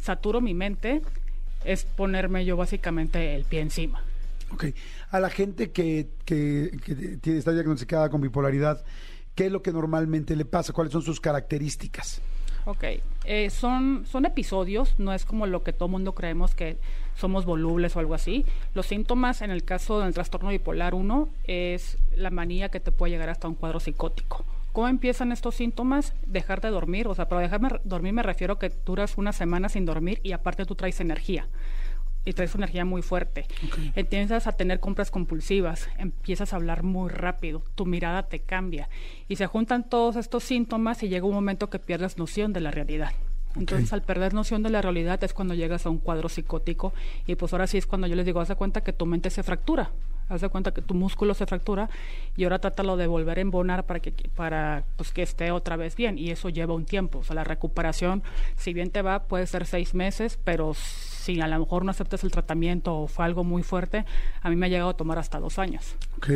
saturo 0.00 0.40
mi 0.40 0.52
mente, 0.52 1.00
es 1.64 1.84
ponerme 1.84 2.44
yo 2.44 2.56
básicamente 2.56 3.36
el 3.36 3.44
pie 3.44 3.60
encima. 3.60 4.02
Ok. 4.52 4.64
A 5.12 5.20
la 5.20 5.30
gente 5.30 5.70
que, 5.70 6.08
que, 6.24 6.76
que 7.22 7.38
está 7.38 7.52
diagnosticada 7.52 8.10
con 8.10 8.20
bipolaridad, 8.20 8.82
¿qué 9.36 9.46
es 9.46 9.52
lo 9.52 9.62
que 9.62 9.70
normalmente 9.70 10.34
le 10.34 10.44
pasa? 10.44 10.72
¿Cuáles 10.72 10.92
son 10.92 11.02
sus 11.02 11.20
características? 11.20 12.20
Ok, 12.66 12.84
eh, 13.24 13.50
son, 13.50 14.04
son 14.06 14.26
episodios, 14.26 14.94
no 14.98 15.12
es 15.12 15.24
como 15.24 15.46
lo 15.46 15.62
que 15.62 15.72
todo 15.72 15.88
mundo 15.88 16.14
creemos 16.14 16.54
que 16.54 16.76
somos 17.14 17.44
volubles 17.44 17.96
o 17.96 18.00
algo 18.00 18.14
así. 18.14 18.44
Los 18.74 18.86
síntomas 18.86 19.42
en 19.42 19.50
el 19.50 19.64
caso 19.64 20.00
del 20.00 20.14
trastorno 20.14 20.50
bipolar 20.50 20.94
1 20.94 21.28
es 21.44 21.98
la 22.14 22.30
manía 22.30 22.68
que 22.68 22.80
te 22.80 22.92
puede 22.92 23.12
llegar 23.12 23.28
hasta 23.28 23.48
un 23.48 23.54
cuadro 23.54 23.80
psicótico. 23.80 24.44
¿Cómo 24.72 24.88
empiezan 24.88 25.32
estos 25.32 25.56
síntomas? 25.56 26.14
Dejar 26.26 26.60
de 26.60 26.70
dormir, 26.70 27.08
o 27.08 27.14
sea, 27.14 27.28
para 27.28 27.40
dejarme 27.40 27.70
dormir 27.84 28.12
me 28.12 28.22
refiero 28.22 28.58
que 28.58 28.70
duras 28.86 29.18
una 29.18 29.32
semana 29.32 29.68
sin 29.68 29.84
dormir 29.84 30.20
y 30.22 30.32
aparte 30.32 30.64
tú 30.64 30.76
traes 30.76 31.00
energía 31.00 31.48
y 32.24 32.32
traes 32.32 32.54
una 32.54 32.64
energía 32.64 32.84
muy 32.84 33.02
fuerte. 33.02 33.46
Okay. 33.68 33.92
Empiezas 33.94 34.46
a 34.46 34.52
tener 34.52 34.80
compras 34.80 35.10
compulsivas, 35.10 35.88
empiezas 35.98 36.52
a 36.52 36.56
hablar 36.56 36.82
muy 36.82 37.08
rápido, 37.08 37.62
tu 37.74 37.86
mirada 37.86 38.24
te 38.24 38.40
cambia 38.40 38.88
y 39.28 39.36
se 39.36 39.46
juntan 39.46 39.88
todos 39.88 40.16
estos 40.16 40.44
síntomas 40.44 41.02
y 41.02 41.08
llega 41.08 41.26
un 41.26 41.34
momento 41.34 41.70
que 41.70 41.78
pierdes 41.78 42.18
noción 42.18 42.52
de 42.52 42.60
la 42.60 42.70
realidad. 42.70 43.12
Entonces, 43.56 43.88
okay. 43.88 43.98
al 43.98 44.02
perder 44.02 44.32
noción 44.32 44.62
de 44.62 44.70
la 44.70 44.80
realidad 44.80 45.22
es 45.24 45.34
cuando 45.34 45.54
llegas 45.54 45.84
a 45.84 45.90
un 45.90 45.98
cuadro 45.98 46.28
psicótico 46.28 46.92
y 47.26 47.34
pues 47.34 47.52
ahora 47.52 47.66
sí 47.66 47.78
es 47.78 47.86
cuando 47.86 48.06
yo 48.06 48.14
les 48.14 48.26
digo, 48.26 48.40
haz 48.40 48.54
cuenta 48.54 48.82
que 48.82 48.92
tu 48.92 49.06
mente 49.06 49.28
se 49.30 49.42
fractura, 49.42 49.90
haz 50.30 50.40
de 50.40 50.48
cuenta 50.48 50.72
que 50.72 50.80
tu 50.80 50.94
músculo 50.94 51.34
se 51.34 51.44
fractura 51.44 51.90
y 52.36 52.44
ahora 52.44 52.60
trátalo 52.60 52.96
de 52.96 53.06
volver 53.06 53.38
a 53.38 53.40
embonar 53.42 53.84
para 53.84 54.00
que 54.00 54.12
para 54.34 54.84
pues 54.96 55.12
que 55.12 55.22
esté 55.22 55.50
otra 55.50 55.76
vez 55.76 55.96
bien 55.96 56.16
y 56.16 56.30
eso 56.30 56.48
lleva 56.48 56.72
un 56.74 56.86
tiempo, 56.86 57.18
o 57.18 57.24
sea, 57.24 57.34
la 57.34 57.44
recuperación, 57.44 58.22
si 58.56 58.72
bien 58.72 58.90
te 58.90 59.02
va, 59.02 59.24
puede 59.24 59.46
ser 59.46 59.66
seis 59.66 59.94
meses, 59.94 60.38
pero 60.42 60.72
si 60.74 61.40
a 61.40 61.48
lo 61.48 61.58
mejor 61.58 61.84
no 61.84 61.90
aceptas 61.90 62.24
el 62.24 62.30
tratamiento 62.30 62.96
o 62.96 63.06
fue 63.06 63.24
algo 63.24 63.44
muy 63.44 63.62
fuerte, 63.62 64.06
a 64.40 64.48
mí 64.48 64.56
me 64.56 64.66
ha 64.66 64.68
llegado 64.68 64.90
a 64.90 64.96
tomar 64.96 65.18
hasta 65.18 65.38
dos 65.38 65.58
años. 65.58 65.94
Ok. 66.16 66.30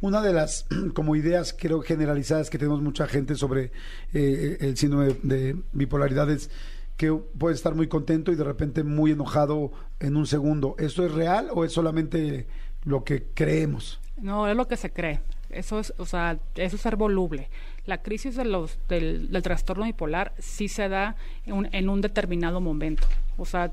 Una 0.00 0.20
de 0.22 0.32
las 0.32 0.66
como 0.94 1.14
ideas 1.14 1.54
creo 1.56 1.82
generalizadas 1.82 2.50
que 2.50 2.58
tenemos 2.58 2.80
mucha 2.80 3.06
gente 3.06 3.34
sobre 3.34 3.70
eh, 4.12 4.56
el 4.60 4.76
síndrome 4.76 5.06
de, 5.06 5.14
de 5.22 5.56
bipolaridad 5.72 6.30
es 6.30 6.50
que 6.96 7.12
puedes 7.12 7.58
estar 7.58 7.74
muy 7.74 7.88
contento 7.88 8.32
y 8.32 8.36
de 8.36 8.44
repente 8.44 8.82
muy 8.82 9.12
enojado 9.12 9.70
en 10.00 10.16
un 10.16 10.26
segundo. 10.26 10.74
¿Esto 10.78 11.04
es 11.04 11.12
real 11.12 11.48
o 11.52 11.64
es 11.64 11.72
solamente 11.72 12.46
lo 12.86 13.04
que 13.04 13.24
creemos? 13.34 14.00
No, 14.16 14.48
es 14.48 14.56
lo 14.56 14.66
que 14.66 14.78
se 14.78 14.90
cree. 14.90 15.20
Eso 15.50 15.78
es, 15.78 15.92
o 15.98 16.06
sea, 16.06 16.38
eso 16.54 16.76
es 16.76 16.82
ser 16.82 16.96
voluble. 16.96 17.50
La 17.84 18.02
crisis 18.02 18.34
de 18.36 18.44
los, 18.46 18.78
del, 18.88 19.30
del 19.30 19.42
trastorno 19.42 19.84
bipolar 19.84 20.32
sí 20.38 20.68
se 20.68 20.88
da 20.88 21.16
en 21.44 21.52
un, 21.52 21.68
en 21.72 21.88
un 21.90 22.00
determinado 22.00 22.60
momento. 22.60 23.06
O 23.36 23.44
sea, 23.44 23.70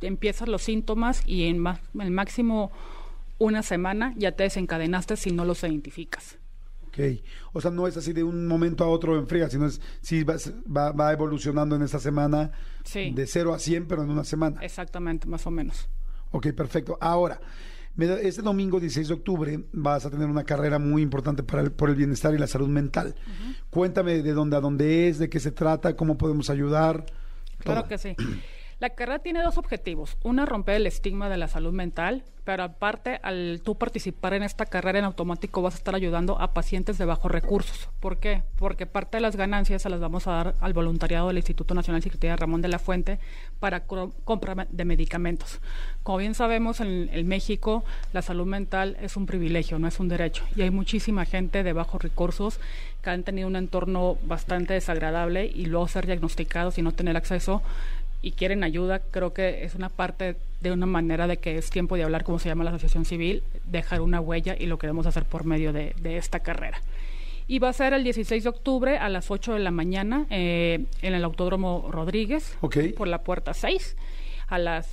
empiezas 0.00 0.48
los 0.48 0.62
síntomas 0.62 1.22
y 1.26 1.44
en 1.44 1.58
ma- 1.60 1.80
el 2.00 2.10
máximo 2.10 2.72
una 3.38 3.62
semana 3.62 4.12
ya 4.16 4.32
te 4.32 4.42
desencadenaste 4.42 5.16
si 5.16 5.30
no 5.30 5.44
los 5.44 5.62
identificas. 5.62 6.36
Ok. 6.88 6.98
O 7.52 7.60
sea, 7.60 7.70
no 7.70 7.86
es 7.88 7.96
así 7.96 8.12
de 8.12 8.22
un 8.22 8.46
momento 8.46 8.84
a 8.84 8.88
otro 8.88 9.18
en 9.18 9.26
friega, 9.26 9.48
sino 9.48 9.66
es, 9.66 9.80
sí 10.02 10.22
va, 10.24 10.34
va, 10.74 10.92
va 10.92 11.12
evolucionando 11.12 11.74
en 11.76 11.82
esta 11.82 11.98
semana 12.00 12.52
Sí. 12.84 13.10
de 13.12 13.26
0 13.26 13.54
a 13.54 13.58
100, 13.58 13.86
pero 13.88 14.02
en 14.02 14.10
una 14.10 14.24
semana. 14.24 14.60
Exactamente, 14.62 15.26
más 15.26 15.46
o 15.46 15.50
menos. 15.50 15.88
Ok, 16.32 16.48
perfecto. 16.52 16.98
Ahora, 17.00 17.40
este 17.96 18.42
domingo 18.42 18.80
16 18.80 19.08
de 19.08 19.14
octubre 19.14 19.64
vas 19.72 20.04
a 20.04 20.10
tener 20.10 20.26
una 20.28 20.44
carrera 20.44 20.78
muy 20.78 21.02
importante 21.02 21.42
para 21.42 21.62
el, 21.62 21.70
por 21.70 21.90
el 21.90 21.96
bienestar 21.96 22.34
y 22.34 22.38
la 22.38 22.46
salud 22.46 22.68
mental. 22.68 23.14
Cuéntame 23.70 24.22
de 24.22 24.32
dónde 24.32 24.56
a 24.56 24.60
dónde 24.60 25.08
es, 25.08 25.18
de 25.18 25.28
qué 25.28 25.38
se 25.38 25.52
trata, 25.52 25.94
cómo 25.96 26.18
podemos 26.18 26.50
ayudar. 26.50 27.06
Claro 27.58 27.86
que 27.86 27.98
sí. 27.98 28.16
La 28.84 28.90
carrera 28.90 29.18
tiene 29.18 29.42
dos 29.42 29.56
objetivos. 29.56 30.18
Una, 30.22 30.44
romper 30.44 30.74
el 30.74 30.86
estigma 30.86 31.30
de 31.30 31.38
la 31.38 31.48
salud 31.48 31.72
mental, 31.72 32.22
pero 32.44 32.64
aparte, 32.64 33.18
al 33.22 33.62
tú 33.64 33.76
participar 33.76 34.34
en 34.34 34.42
esta 34.42 34.66
carrera 34.66 34.98
en 34.98 35.06
automático 35.06 35.62
vas 35.62 35.72
a 35.72 35.78
estar 35.78 35.94
ayudando 35.94 36.38
a 36.38 36.52
pacientes 36.52 36.98
de 36.98 37.06
bajos 37.06 37.30
recursos. 37.30 37.88
¿Por 38.00 38.18
qué? 38.18 38.42
Porque 38.56 38.84
parte 38.84 39.16
de 39.16 39.22
las 39.22 39.36
ganancias 39.36 39.80
se 39.80 39.88
las 39.88 40.00
vamos 40.00 40.26
a 40.26 40.32
dar 40.32 40.54
al 40.60 40.74
voluntariado 40.74 41.28
del 41.28 41.38
Instituto 41.38 41.72
Nacional 41.72 42.02
de 42.02 42.04
Psiquiatría 42.04 42.36
Ramón 42.36 42.60
de 42.60 42.68
la 42.68 42.78
Fuente 42.78 43.18
para 43.58 43.84
compra 43.86 44.66
de 44.68 44.84
medicamentos. 44.84 45.60
Como 46.02 46.18
bien 46.18 46.34
sabemos, 46.34 46.80
en, 46.80 47.08
en 47.10 47.26
México 47.26 47.86
la 48.12 48.20
salud 48.20 48.44
mental 48.44 48.98
es 49.00 49.16
un 49.16 49.24
privilegio, 49.24 49.78
no 49.78 49.88
es 49.88 49.98
un 49.98 50.08
derecho. 50.10 50.44
Y 50.56 50.60
hay 50.60 50.70
muchísima 50.70 51.24
gente 51.24 51.62
de 51.62 51.72
bajos 51.72 52.02
recursos 52.02 52.60
que 53.02 53.08
han 53.08 53.22
tenido 53.22 53.48
un 53.48 53.56
entorno 53.56 54.18
bastante 54.24 54.74
desagradable 54.74 55.46
y 55.46 55.64
luego 55.66 55.88
ser 55.88 56.04
diagnosticados 56.04 56.76
y 56.76 56.82
no 56.82 56.92
tener 56.92 57.16
acceso 57.16 57.62
y 58.24 58.32
quieren 58.32 58.64
ayuda, 58.64 59.00
creo 59.10 59.34
que 59.34 59.64
es 59.64 59.74
una 59.74 59.88
parte 59.90 60.36
de 60.60 60.72
una 60.72 60.86
manera 60.86 61.26
de 61.26 61.36
que 61.36 61.58
es 61.58 61.68
tiempo 61.68 61.94
de 61.96 62.04
hablar, 62.04 62.24
como 62.24 62.38
se 62.38 62.48
llama 62.48 62.64
la 62.64 62.70
asociación 62.70 63.04
civil, 63.04 63.42
dejar 63.66 64.00
una 64.00 64.20
huella 64.20 64.56
y 64.58 64.66
lo 64.66 64.78
queremos 64.78 65.06
hacer 65.06 65.24
por 65.24 65.44
medio 65.44 65.72
de, 65.74 65.94
de 66.00 66.16
esta 66.16 66.40
carrera. 66.40 66.80
Y 67.46 67.58
va 67.58 67.68
a 67.68 67.72
ser 67.74 67.92
el 67.92 68.02
16 68.02 68.42
de 68.44 68.48
octubre 68.48 68.96
a 68.96 69.10
las 69.10 69.30
8 69.30 69.52
de 69.52 69.58
la 69.60 69.70
mañana 69.70 70.24
eh, 70.30 70.86
en 71.02 71.14
el 71.14 71.22
Autódromo 71.24 71.88
Rodríguez, 71.90 72.56
Ok. 72.62 72.78
por 72.96 73.06
la 73.08 73.22
puerta 73.22 73.52
6. 73.52 73.94
A 74.48 74.58
las, 74.58 74.88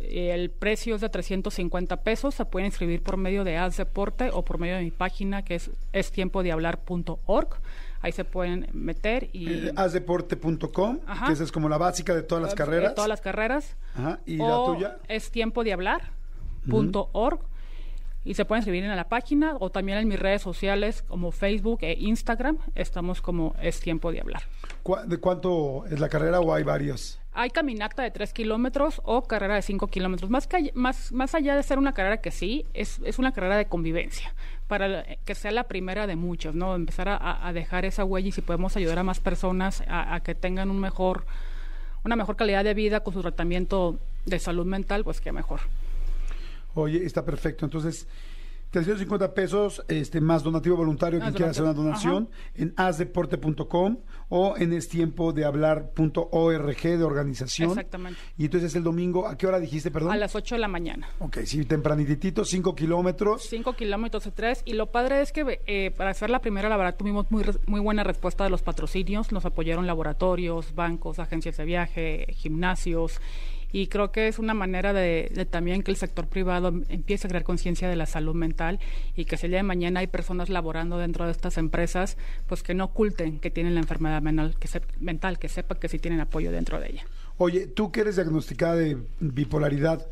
eh, 0.00 0.32
el 0.34 0.50
precio 0.50 0.94
es 0.96 1.00
de 1.00 1.08
350 1.08 2.02
pesos. 2.02 2.34
Se 2.34 2.44
puede 2.44 2.66
inscribir 2.66 3.02
por 3.02 3.16
medio 3.16 3.42
de 3.44 3.56
Haz 3.56 3.78
Deporte 3.78 4.28
o 4.30 4.42
por 4.44 4.58
medio 4.58 4.76
de 4.76 4.82
mi 4.82 4.90
página 4.90 5.42
que 5.42 5.54
es 5.54 5.70
estiempodehablar.org. 5.94 7.48
Ahí 8.04 8.12
se 8.12 8.26
pueden 8.26 8.68
meter 8.74 9.30
y... 9.32 9.50
Eh, 9.50 9.72
hazdeporte.com, 9.76 11.00
Ajá. 11.06 11.26
que 11.26 11.32
esa 11.32 11.42
es 11.42 11.50
como 11.50 11.70
la 11.70 11.78
básica 11.78 12.14
de 12.14 12.22
todas 12.22 12.44
las 12.44 12.52
eh, 12.52 12.56
carreras. 12.56 12.94
todas 12.94 13.08
las 13.08 13.22
carreras. 13.22 13.78
Ajá, 13.94 14.20
¿y 14.26 14.36
la 14.36 14.58
o 14.58 14.74
tuya? 14.74 14.98
Es 15.08 15.30
tiempo 15.30 15.64
de 15.64 15.72
hablar 15.72 16.12
punto 16.68 17.08
org 17.12 17.40
y 18.24 18.34
se 18.34 18.44
pueden 18.44 18.60
escribir 18.60 18.84
en 18.84 18.96
la 18.96 19.08
página 19.08 19.56
o 19.60 19.70
también 19.70 19.98
en 19.98 20.08
mis 20.08 20.18
redes 20.18 20.40
sociales 20.42 21.02
como 21.02 21.30
Facebook 21.30 21.78
e 21.82 21.94
Instagram. 22.00 22.58
Estamos 22.74 23.20
como 23.20 23.54
es 23.60 23.80
tiempo 23.80 24.10
de 24.12 24.20
hablar. 24.20 24.42
¿Cu- 24.82 24.96
¿De 25.06 25.18
cuánto 25.18 25.84
es 25.86 26.00
la 26.00 26.08
carrera 26.08 26.40
o 26.40 26.54
hay 26.54 26.62
varios? 26.62 27.20
Hay 27.36 27.50
caminata 27.50 28.02
de 28.02 28.10
3 28.12 28.32
kilómetros 28.32 29.02
o 29.04 29.22
carrera 29.24 29.56
de 29.56 29.62
5 29.62 29.88
kilómetros. 29.88 30.30
Más, 30.30 30.46
que, 30.46 30.70
más, 30.74 31.10
más 31.12 31.34
allá 31.34 31.56
de 31.56 31.62
ser 31.64 31.78
una 31.78 31.92
carrera 31.92 32.18
que 32.18 32.30
sí, 32.30 32.64
es, 32.74 33.00
es 33.04 33.18
una 33.18 33.32
carrera 33.32 33.56
de 33.56 33.66
convivencia, 33.66 34.32
para 34.68 35.02
que 35.24 35.34
sea 35.34 35.50
la 35.50 35.64
primera 35.64 36.06
de 36.06 36.14
muchos, 36.14 36.54
¿no? 36.54 36.76
Empezar 36.76 37.08
a- 37.08 37.46
a, 37.46 37.52
dejar 37.52 37.84
esa 37.84 38.04
huella 38.04 38.28
y 38.28 38.32
si 38.32 38.40
podemos 38.40 38.76
ayudar 38.76 39.00
a 39.00 39.02
más 39.02 39.18
personas 39.18 39.82
a, 39.88 40.14
a 40.14 40.20
que 40.20 40.36
tengan 40.36 40.70
un 40.70 40.78
mejor, 40.78 41.26
una 42.04 42.14
mejor 42.14 42.36
calidad 42.36 42.62
de 42.62 42.72
vida 42.74 43.00
con 43.00 43.12
su 43.14 43.20
tratamiento 43.20 43.98
de 44.26 44.38
salud 44.38 44.64
mental, 44.64 45.02
pues 45.02 45.20
qué 45.20 45.32
mejor. 45.32 45.60
Oye, 46.74 47.04
está 47.04 47.24
perfecto. 47.24 47.64
Entonces, 47.64 48.06
350 48.74 49.34
pesos 49.34 49.82
este, 49.86 50.20
más 50.20 50.42
donativo 50.42 50.76
voluntario 50.76 51.20
quien 51.20 51.32
quiera 51.32 51.52
hacer 51.52 51.62
una 51.62 51.74
donación 51.74 52.28
en 52.56 52.74
hazdeporte.com 52.76 53.98
o 54.30 54.56
en 54.56 54.72
estiempodehablar.org 54.72 56.82
de 56.82 57.04
organización. 57.04 57.68
Exactamente. 57.68 58.18
Y 58.36 58.46
entonces 58.46 58.74
el 58.74 58.82
domingo, 58.82 59.28
¿a 59.28 59.38
qué 59.38 59.46
hora 59.46 59.60
dijiste, 59.60 59.92
perdón? 59.92 60.10
A 60.10 60.16
las 60.16 60.34
8 60.34 60.56
de 60.56 60.58
la 60.58 60.66
mañana. 60.66 61.06
Ok, 61.20 61.38
sí, 61.44 61.64
tempranitito, 61.64 62.44
5 62.44 62.74
kilómetros. 62.74 63.44
5 63.44 63.74
kilómetros 63.74 64.24
de 64.24 64.32
tres. 64.32 64.62
Y 64.64 64.72
lo 64.72 64.90
padre 64.90 65.20
es 65.20 65.30
que 65.30 65.60
eh, 65.68 65.92
para 65.96 66.10
hacer 66.10 66.30
la 66.30 66.40
primera, 66.40 66.68
la 66.68 66.76
verdad, 66.76 66.96
tuvimos 66.96 67.30
muy, 67.30 67.44
muy 67.66 67.78
buena 67.78 68.02
respuesta 68.02 68.42
de 68.42 68.50
los 68.50 68.62
patrocinios. 68.62 69.30
Nos 69.30 69.44
apoyaron 69.44 69.86
laboratorios, 69.86 70.74
bancos, 70.74 71.20
agencias 71.20 71.58
de 71.58 71.64
viaje, 71.64 72.26
gimnasios. 72.32 73.20
Y 73.74 73.88
creo 73.88 74.12
que 74.12 74.28
es 74.28 74.38
una 74.38 74.54
manera 74.54 74.92
de, 74.92 75.32
de 75.34 75.44
también 75.46 75.82
que 75.82 75.90
el 75.90 75.96
sector 75.96 76.28
privado 76.28 76.68
empiece 76.88 77.26
a 77.26 77.28
crear 77.28 77.42
conciencia 77.42 77.88
de 77.88 77.96
la 77.96 78.06
salud 78.06 78.32
mental 78.36 78.78
y 79.16 79.24
que 79.24 79.36
si 79.36 79.46
el 79.46 79.50
día 79.50 79.58
de 79.58 79.64
mañana 79.64 79.98
hay 79.98 80.06
personas 80.06 80.48
laborando 80.48 80.96
dentro 80.96 81.24
de 81.24 81.32
estas 81.32 81.58
empresas, 81.58 82.16
pues 82.46 82.62
que 82.62 82.72
no 82.72 82.84
oculten 82.84 83.40
que 83.40 83.50
tienen 83.50 83.74
la 83.74 83.80
enfermedad 83.80 84.22
mental, 84.22 84.54
que, 84.60 84.68
se- 84.68 84.80
mental, 85.00 85.40
que 85.40 85.48
sepan 85.48 85.78
que 85.80 85.88
sí 85.88 85.98
tienen 85.98 86.20
apoyo 86.20 86.52
dentro 86.52 86.78
de 86.78 86.90
ella. 86.90 87.04
Oye, 87.36 87.66
tú 87.66 87.90
que 87.90 88.02
eres 88.02 88.14
diagnosticada 88.14 88.76
de 88.76 88.96
bipolaridad, 89.18 90.06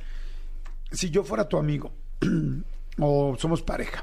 si 0.91 1.11
yo 1.11 1.23
fuera 1.23 1.49
tu 1.49 1.57
amigo 1.57 1.93
o 2.99 3.37
somos 3.39 3.63
pareja 3.63 4.03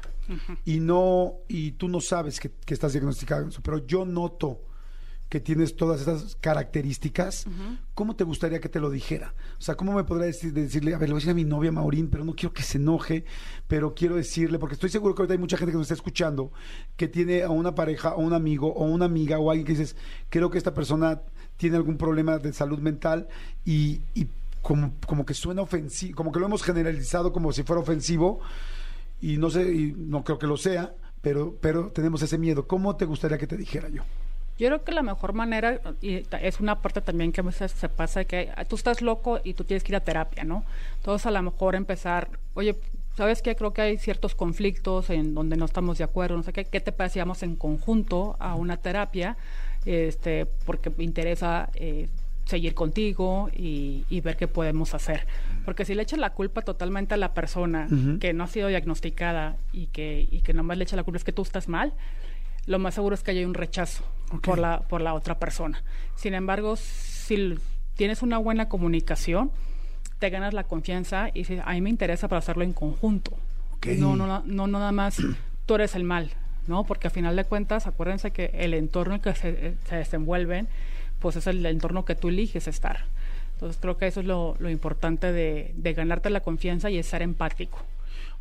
y 0.64 0.80
no 0.80 1.34
y 1.48 1.72
tú 1.72 1.86
no 1.88 2.00
sabes 2.00 2.40
que, 2.40 2.50
que 2.64 2.72
estás 2.72 2.92
diagnosticada 2.92 3.46
pero 3.62 3.84
yo 3.86 4.04
noto 4.06 4.62
que 5.30 5.38
tienes 5.38 5.76
todas 5.76 6.00
esas 6.00 6.36
características, 6.40 7.46
¿cómo 7.94 8.16
te 8.16 8.24
gustaría 8.24 8.60
que 8.60 8.68
te 8.68 8.80
lo 8.80 8.90
dijera? 8.90 9.32
O 9.58 9.62
sea, 9.62 9.76
¿cómo 9.76 9.92
me 9.92 10.02
podría 10.02 10.26
decir, 10.26 10.52
decirle, 10.52 10.92
a 10.92 10.98
ver, 10.98 11.08
le 11.08 11.14
voy 11.14 11.20
a 11.20 11.20
decir 11.20 11.30
a 11.30 11.34
mi 11.34 11.44
novia 11.44 11.70
Maurín, 11.70 12.10
pero 12.10 12.24
no 12.24 12.34
quiero 12.34 12.52
que 12.52 12.64
se 12.64 12.78
enoje, 12.78 13.24
pero 13.68 13.94
quiero 13.94 14.16
decirle, 14.16 14.58
porque 14.58 14.74
estoy 14.74 14.90
seguro 14.90 15.14
que 15.14 15.22
ahorita 15.22 15.34
hay 15.34 15.38
mucha 15.38 15.56
gente 15.56 15.70
que 15.70 15.78
nos 15.78 15.84
está 15.84 15.94
escuchando 15.94 16.50
que 16.96 17.06
tiene 17.06 17.44
a 17.44 17.50
una 17.50 17.76
pareja 17.76 18.16
o 18.16 18.20
un 18.22 18.32
amigo 18.32 18.74
o 18.74 18.84
una 18.84 19.04
amiga 19.04 19.38
o 19.38 19.50
alguien 19.50 19.64
que 19.64 19.72
dices, 19.72 19.94
creo 20.28 20.50
que 20.50 20.58
esta 20.58 20.74
persona 20.74 21.22
tiene 21.56 21.76
algún 21.76 21.96
problema 21.96 22.38
de 22.38 22.52
salud 22.52 22.80
mental 22.80 23.28
y, 23.64 24.00
y 24.14 24.26
como, 24.62 24.94
como 25.06 25.24
que 25.24 25.34
suena 25.34 25.62
ofensivo, 25.62 26.16
como 26.16 26.32
que 26.32 26.40
lo 26.40 26.46
hemos 26.46 26.64
generalizado 26.64 27.32
como 27.32 27.52
si 27.52 27.62
fuera 27.62 27.80
ofensivo 27.80 28.40
y 29.20 29.36
no 29.36 29.48
sé, 29.48 29.72
y 29.72 29.94
no 29.96 30.24
creo 30.24 30.40
que 30.40 30.48
lo 30.48 30.56
sea, 30.56 30.92
pero, 31.22 31.56
pero 31.60 31.92
tenemos 31.92 32.20
ese 32.22 32.36
miedo. 32.36 32.66
¿Cómo 32.66 32.96
te 32.96 33.04
gustaría 33.04 33.38
que 33.38 33.46
te 33.46 33.56
dijera 33.56 33.88
yo? 33.88 34.02
Yo 34.60 34.66
creo 34.66 34.84
que 34.84 34.92
la 34.92 35.02
mejor 35.02 35.32
manera, 35.32 35.80
y 36.02 36.22
es 36.42 36.60
una 36.60 36.82
parte 36.82 37.00
también 37.00 37.32
que 37.32 37.40
a 37.40 37.44
veces 37.44 37.72
se 37.72 37.88
pasa, 37.88 38.26
que 38.26 38.50
tú 38.68 38.76
estás 38.76 39.00
loco 39.00 39.40
y 39.42 39.54
tú 39.54 39.64
tienes 39.64 39.82
que 39.82 39.92
ir 39.92 39.96
a 39.96 40.00
terapia, 40.00 40.44
¿no? 40.44 40.64
Entonces 40.98 41.24
a 41.24 41.30
lo 41.30 41.40
mejor 41.40 41.74
empezar, 41.74 42.28
oye, 42.52 42.76
¿sabes 43.16 43.40
qué? 43.40 43.56
Creo 43.56 43.72
que 43.72 43.80
hay 43.80 43.96
ciertos 43.96 44.34
conflictos 44.34 45.08
en 45.08 45.32
donde 45.32 45.56
no 45.56 45.64
estamos 45.64 45.96
de 45.96 46.04
acuerdo, 46.04 46.36
no 46.36 46.42
sé 46.42 46.52
qué, 46.52 46.66
¿qué 46.66 46.78
te 46.80 46.92
parece 46.92 47.14
si 47.14 47.18
vamos 47.20 47.42
en 47.42 47.56
conjunto 47.56 48.36
a 48.38 48.54
una 48.54 48.76
terapia? 48.76 49.38
Este, 49.86 50.44
porque 50.66 50.90
me 50.90 51.04
interesa 51.04 51.70
eh, 51.72 52.10
seguir 52.44 52.74
contigo 52.74 53.48
y, 53.56 54.04
y 54.10 54.20
ver 54.20 54.36
qué 54.36 54.46
podemos 54.46 54.92
hacer. 54.92 55.26
Porque 55.64 55.86
si 55.86 55.94
le 55.94 56.02
echas 56.02 56.18
la 56.18 56.34
culpa 56.34 56.60
totalmente 56.60 57.14
a 57.14 57.16
la 57.16 57.32
persona 57.32 57.88
que 58.20 58.34
no 58.34 58.44
ha 58.44 58.48
sido 58.48 58.68
diagnosticada 58.68 59.56
y 59.72 59.86
que, 59.86 60.28
y 60.30 60.40
que 60.40 60.52
nomás 60.52 60.76
le 60.76 60.84
echa 60.84 60.96
la 60.96 61.04
culpa 61.04 61.16
es 61.16 61.24
que 61.24 61.32
tú 61.32 61.40
estás 61.40 61.66
mal, 61.66 61.94
lo 62.66 62.78
más 62.78 62.94
seguro 62.94 63.14
es 63.14 63.22
que 63.22 63.32
haya 63.32 63.46
un 63.46 63.54
rechazo 63.54 64.04
por, 64.42 64.58
la, 64.58 64.80
por 64.80 65.00
la 65.00 65.14
otra 65.14 65.38
persona. 65.38 65.82
Sin 66.16 66.34
embargo, 66.34 66.76
si 66.76 67.56
tienes 67.94 68.22
una 68.22 68.38
buena 68.38 68.68
comunicación, 68.68 69.50
te 70.18 70.30
ganas 70.30 70.54
la 70.54 70.64
confianza 70.64 71.30
y 71.30 71.40
dices, 71.40 71.62
a 71.64 71.72
mí 71.72 71.80
me 71.80 71.90
interesa 71.90 72.28
para 72.28 72.38
hacerlo 72.38 72.62
en 72.62 72.72
conjunto. 72.72 73.32
No, 73.98 74.14
no, 74.16 74.42
no, 74.44 74.66
nada 74.66 74.92
más 74.92 75.16
tú 75.66 75.74
eres 75.74 75.94
el 75.94 76.04
mal, 76.04 76.30
¿no? 76.66 76.84
Porque 76.84 77.08
a 77.08 77.10
final 77.10 77.36
de 77.36 77.44
cuentas, 77.44 77.86
acuérdense 77.86 78.30
que 78.30 78.50
el 78.54 78.74
entorno 78.74 79.14
en 79.14 79.20
que 79.20 79.34
se, 79.34 79.74
se 79.88 79.96
desenvuelven, 79.96 80.68
pues 81.18 81.36
es 81.36 81.46
el 81.46 81.64
entorno 81.64 82.04
que 82.04 82.14
tú 82.14 82.28
eliges 82.28 82.68
estar. 82.68 83.04
Entonces 83.54 83.78
creo 83.80 83.96
que 83.98 84.06
eso 84.06 84.20
es 84.20 84.26
lo, 84.26 84.56
lo 84.58 84.70
importante 84.70 85.32
de, 85.32 85.72
de 85.74 85.92
ganarte 85.92 86.30
la 86.30 86.40
confianza 86.40 86.90
y 86.90 86.98
es 86.98 87.06
ser 87.06 87.22
empático. 87.22 87.78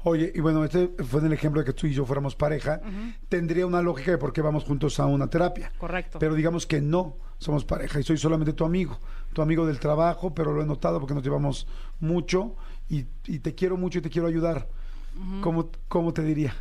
Oye, 0.03 0.31
y 0.33 0.39
bueno, 0.39 0.63
este 0.63 0.89
fue 1.03 1.19
en 1.19 1.27
el 1.27 1.33
ejemplo 1.33 1.61
de 1.61 1.65
que 1.65 1.73
tú 1.73 1.85
y 1.87 1.93
yo 1.93 2.05
fuéramos 2.05 2.35
pareja, 2.35 2.81
tendría 3.27 3.65
una 3.65 3.81
lógica 3.81 4.11
de 4.11 4.17
por 4.17 4.31
qué 4.31 4.41
vamos 4.41 4.63
juntos 4.63 4.99
a 4.99 5.05
una 5.05 5.29
terapia. 5.29 5.71
Correcto. 5.77 6.19
Pero 6.19 6.35
digamos 6.35 6.65
que 6.65 6.79
no 6.79 7.17
somos 7.37 7.65
pareja 7.65 7.99
y 7.99 8.03
soy 8.03 8.17
solamente 8.17 8.53
tu 8.53 8.63
amigo, 8.65 8.97
tu 9.33 9.41
amigo 9.41 9.65
del 9.65 9.79
trabajo, 9.79 10.33
pero 10.33 10.53
lo 10.53 10.61
he 10.61 10.65
notado 10.65 10.99
porque 10.99 11.13
nos 11.13 11.23
llevamos 11.23 11.67
mucho 11.99 12.55
y, 12.89 13.05
y 13.25 13.39
te 13.39 13.55
quiero 13.55 13.75
mucho 13.77 13.99
y 13.99 14.01
te 14.01 14.09
quiero 14.09 14.27
ayudar. 14.27 14.67
¿Cómo, 15.41 15.69
¿Cómo 15.89 16.13
te 16.13 16.21
diría? 16.23 16.55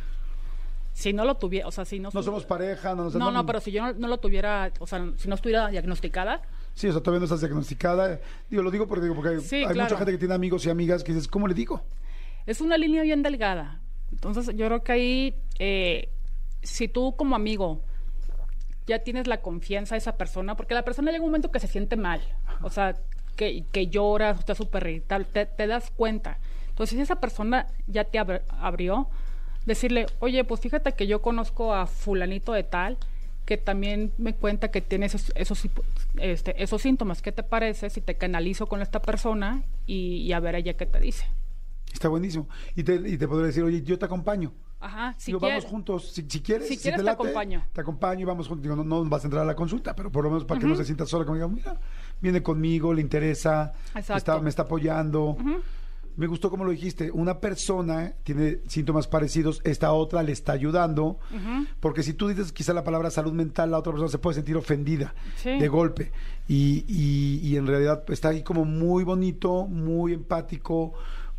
Si 0.93 1.13
no 1.13 1.23
lo 1.23 1.37
tuviera, 1.37 1.65
o 1.67 1.71
sea, 1.71 1.85
si 1.85 1.97
no... 1.97 2.09
No 2.13 2.21
somos 2.23 2.43
pareja, 2.45 2.93
no 2.93 3.05
nos 3.05 3.15
No, 3.15 3.31
no, 3.31 3.45
pero 3.45 3.61
si 3.61 3.71
yo 3.71 3.81
no, 3.81 3.93
no 3.93 4.07
lo 4.09 4.17
tuviera, 4.17 4.73
o 4.79 4.87
sea, 4.87 5.13
si 5.15 5.29
no 5.29 5.35
estuviera 5.35 5.69
diagnosticada, 5.69 6.41
Sí, 6.73 6.87
o 6.87 6.91
sea, 6.93 7.01
todavía 7.01 7.19
no 7.19 7.25
estás 7.25 7.41
diagnosticada. 7.41 8.19
Digo, 8.49 8.63
lo 8.63 8.71
digo 8.71 8.87
porque, 8.87 9.03
digo, 9.03 9.15
porque 9.15 9.41
Sí, 9.41 9.57
hay 9.57 9.63
claro. 9.65 9.81
mucha 9.83 9.97
gente 9.97 10.11
que 10.13 10.17
tiene 10.17 10.33
amigos 10.33 10.65
y 10.65 10.69
amigas 10.69 11.03
que 11.03 11.11
dices, 11.13 11.27
¿cómo 11.27 11.47
le 11.47 11.53
digo? 11.53 11.81
Es 12.49 12.61
una 12.61 12.77
línea 12.77 13.03
bien 13.03 13.21
delgada. 13.21 13.79
Entonces, 14.11 14.47
yo 14.55 14.65
creo 14.65 14.83
que 14.83 14.91
ahí, 14.91 15.35
eh, 15.59 16.09
si 16.63 16.87
tú 16.87 17.15
como 17.15 17.35
amigo 17.35 17.81
ya 18.87 18.99
tienes 18.99 19.27
la 19.27 19.41
confianza 19.41 19.93
de 19.93 19.99
esa 19.99 20.17
persona, 20.17 20.55
porque 20.55 20.73
la 20.73 20.83
persona 20.83 21.11
llega 21.11 21.23
un 21.23 21.29
momento 21.29 21.51
que 21.51 21.59
se 21.59 21.67
siente 21.67 21.95
mal, 21.95 22.21
o 22.63 22.71
sea, 22.71 22.95
que, 23.35 23.63
que 23.71 23.85
lloras, 23.87 24.39
estás 24.39 24.57
súper 24.57 24.87
irritable, 24.87 25.25
te, 25.25 25.67
das 25.67 25.91
cuenta. 25.91 26.39
Entonces, 26.69 26.95
si 26.95 27.01
esa 27.01 27.19
persona 27.19 27.67
ya 27.85 28.03
te 28.05 28.19
abr- 28.19 28.41
abrió, 28.59 29.07
decirle, 29.67 30.07
oye, 30.19 30.43
pues 30.43 30.59
fíjate 30.59 30.93
que 30.93 31.05
yo 31.05 31.21
conozco 31.21 31.75
a 31.75 31.85
fulanito 31.85 32.51
de 32.51 32.63
tal, 32.63 32.97
que 33.45 33.57
también 33.57 34.11
me 34.17 34.33
cuenta 34.33 34.71
que 34.71 34.81
tiene 34.81 35.05
esos, 35.05 35.31
esos, 35.35 35.67
este, 36.17 36.61
esos 36.61 36.81
síntomas. 36.81 37.21
¿Qué 37.21 37.31
te 37.31 37.43
parece 37.43 37.91
si 37.91 38.01
te 38.01 38.15
canalizo 38.15 38.65
con 38.65 38.81
esta 38.81 39.01
persona 39.01 39.61
y, 39.85 40.17
y 40.17 40.33
a 40.33 40.39
ver 40.39 40.55
ella 40.55 40.73
qué 40.73 40.87
te 40.87 40.99
dice? 40.99 41.25
Está 41.93 42.07
buenísimo. 42.09 42.47
Y 42.75 42.83
te, 42.83 42.95
y 42.95 43.17
te 43.17 43.27
podré 43.27 43.47
decir, 43.47 43.63
oye, 43.63 43.81
yo 43.81 43.97
te 43.97 44.05
acompaño. 44.05 44.51
Ajá, 44.81 45.13
si 45.17 45.31
Digo, 45.33 45.39
vamos 45.41 45.65
juntos, 45.65 46.11
si, 46.13 46.25
si 46.29 46.39
quieres. 46.39 46.67
Si 46.69 46.77
quieres, 46.77 46.99
te 46.99 47.03
late, 47.03 47.15
acompaño. 47.21 47.65
Te 47.73 47.81
acompaño 47.81 48.21
y 48.21 48.25
vamos 48.25 48.47
juntos. 48.47 48.63
Digo, 48.63 48.75
no, 48.77 48.83
no 48.85 49.03
vas 49.09 49.23
a 49.23 49.27
entrar 49.27 49.43
a 49.43 49.45
la 49.45 49.55
consulta, 49.55 49.93
pero 49.95 50.09
por 50.11 50.23
lo 50.23 50.29
menos 50.29 50.45
para 50.45 50.59
que 50.59 50.67
no 50.67 50.75
se 50.75 50.85
sienta 50.85 51.05
sola, 51.05 51.25
como 51.25 51.35
diga, 51.35 51.47
mira, 51.49 51.77
viene 52.21 52.41
conmigo, 52.41 52.93
le 52.93 53.01
interesa, 53.01 53.73
está- 53.95 54.39
me 54.39 54.49
está 54.49 54.61
apoyando. 54.63 55.35
Me 56.15 56.27
gustó 56.27 56.49
como 56.49 56.65
lo 56.65 56.71
dijiste, 56.71 57.11
una 57.11 57.39
persona 57.39 58.13
tiene 58.23 58.59
síntomas 58.67 59.07
parecidos, 59.07 59.61
esta 59.63 59.93
otra 59.93 60.21
le 60.23 60.33
está 60.33 60.51
ayudando, 60.53 61.17
porque 61.79 62.03
si 62.03 62.13
tú 62.13 62.27
dices 62.29 62.51
quizá 62.51 62.73
la 62.73 62.83
palabra 62.83 63.09
salud 63.09 63.31
mental, 63.33 63.71
la 63.71 63.77
otra 63.79 63.91
persona 63.93 64.09
se 64.09 64.17
puede 64.17 64.35
sentir 64.35 64.55
ofendida 64.57 65.13
Sí. 65.37 65.57
de 65.59 65.67
golpe. 65.69 66.11
Y, 66.47 66.83
y- 66.87 67.39
y 67.47 67.55
en 67.57 67.67
realidad 67.67 68.03
está 68.09 68.29
ahí 68.29 68.43
como 68.43 68.65
muy 68.65 69.03
bonito, 69.05 69.65
muy 69.67 70.13
empático, 70.13 70.93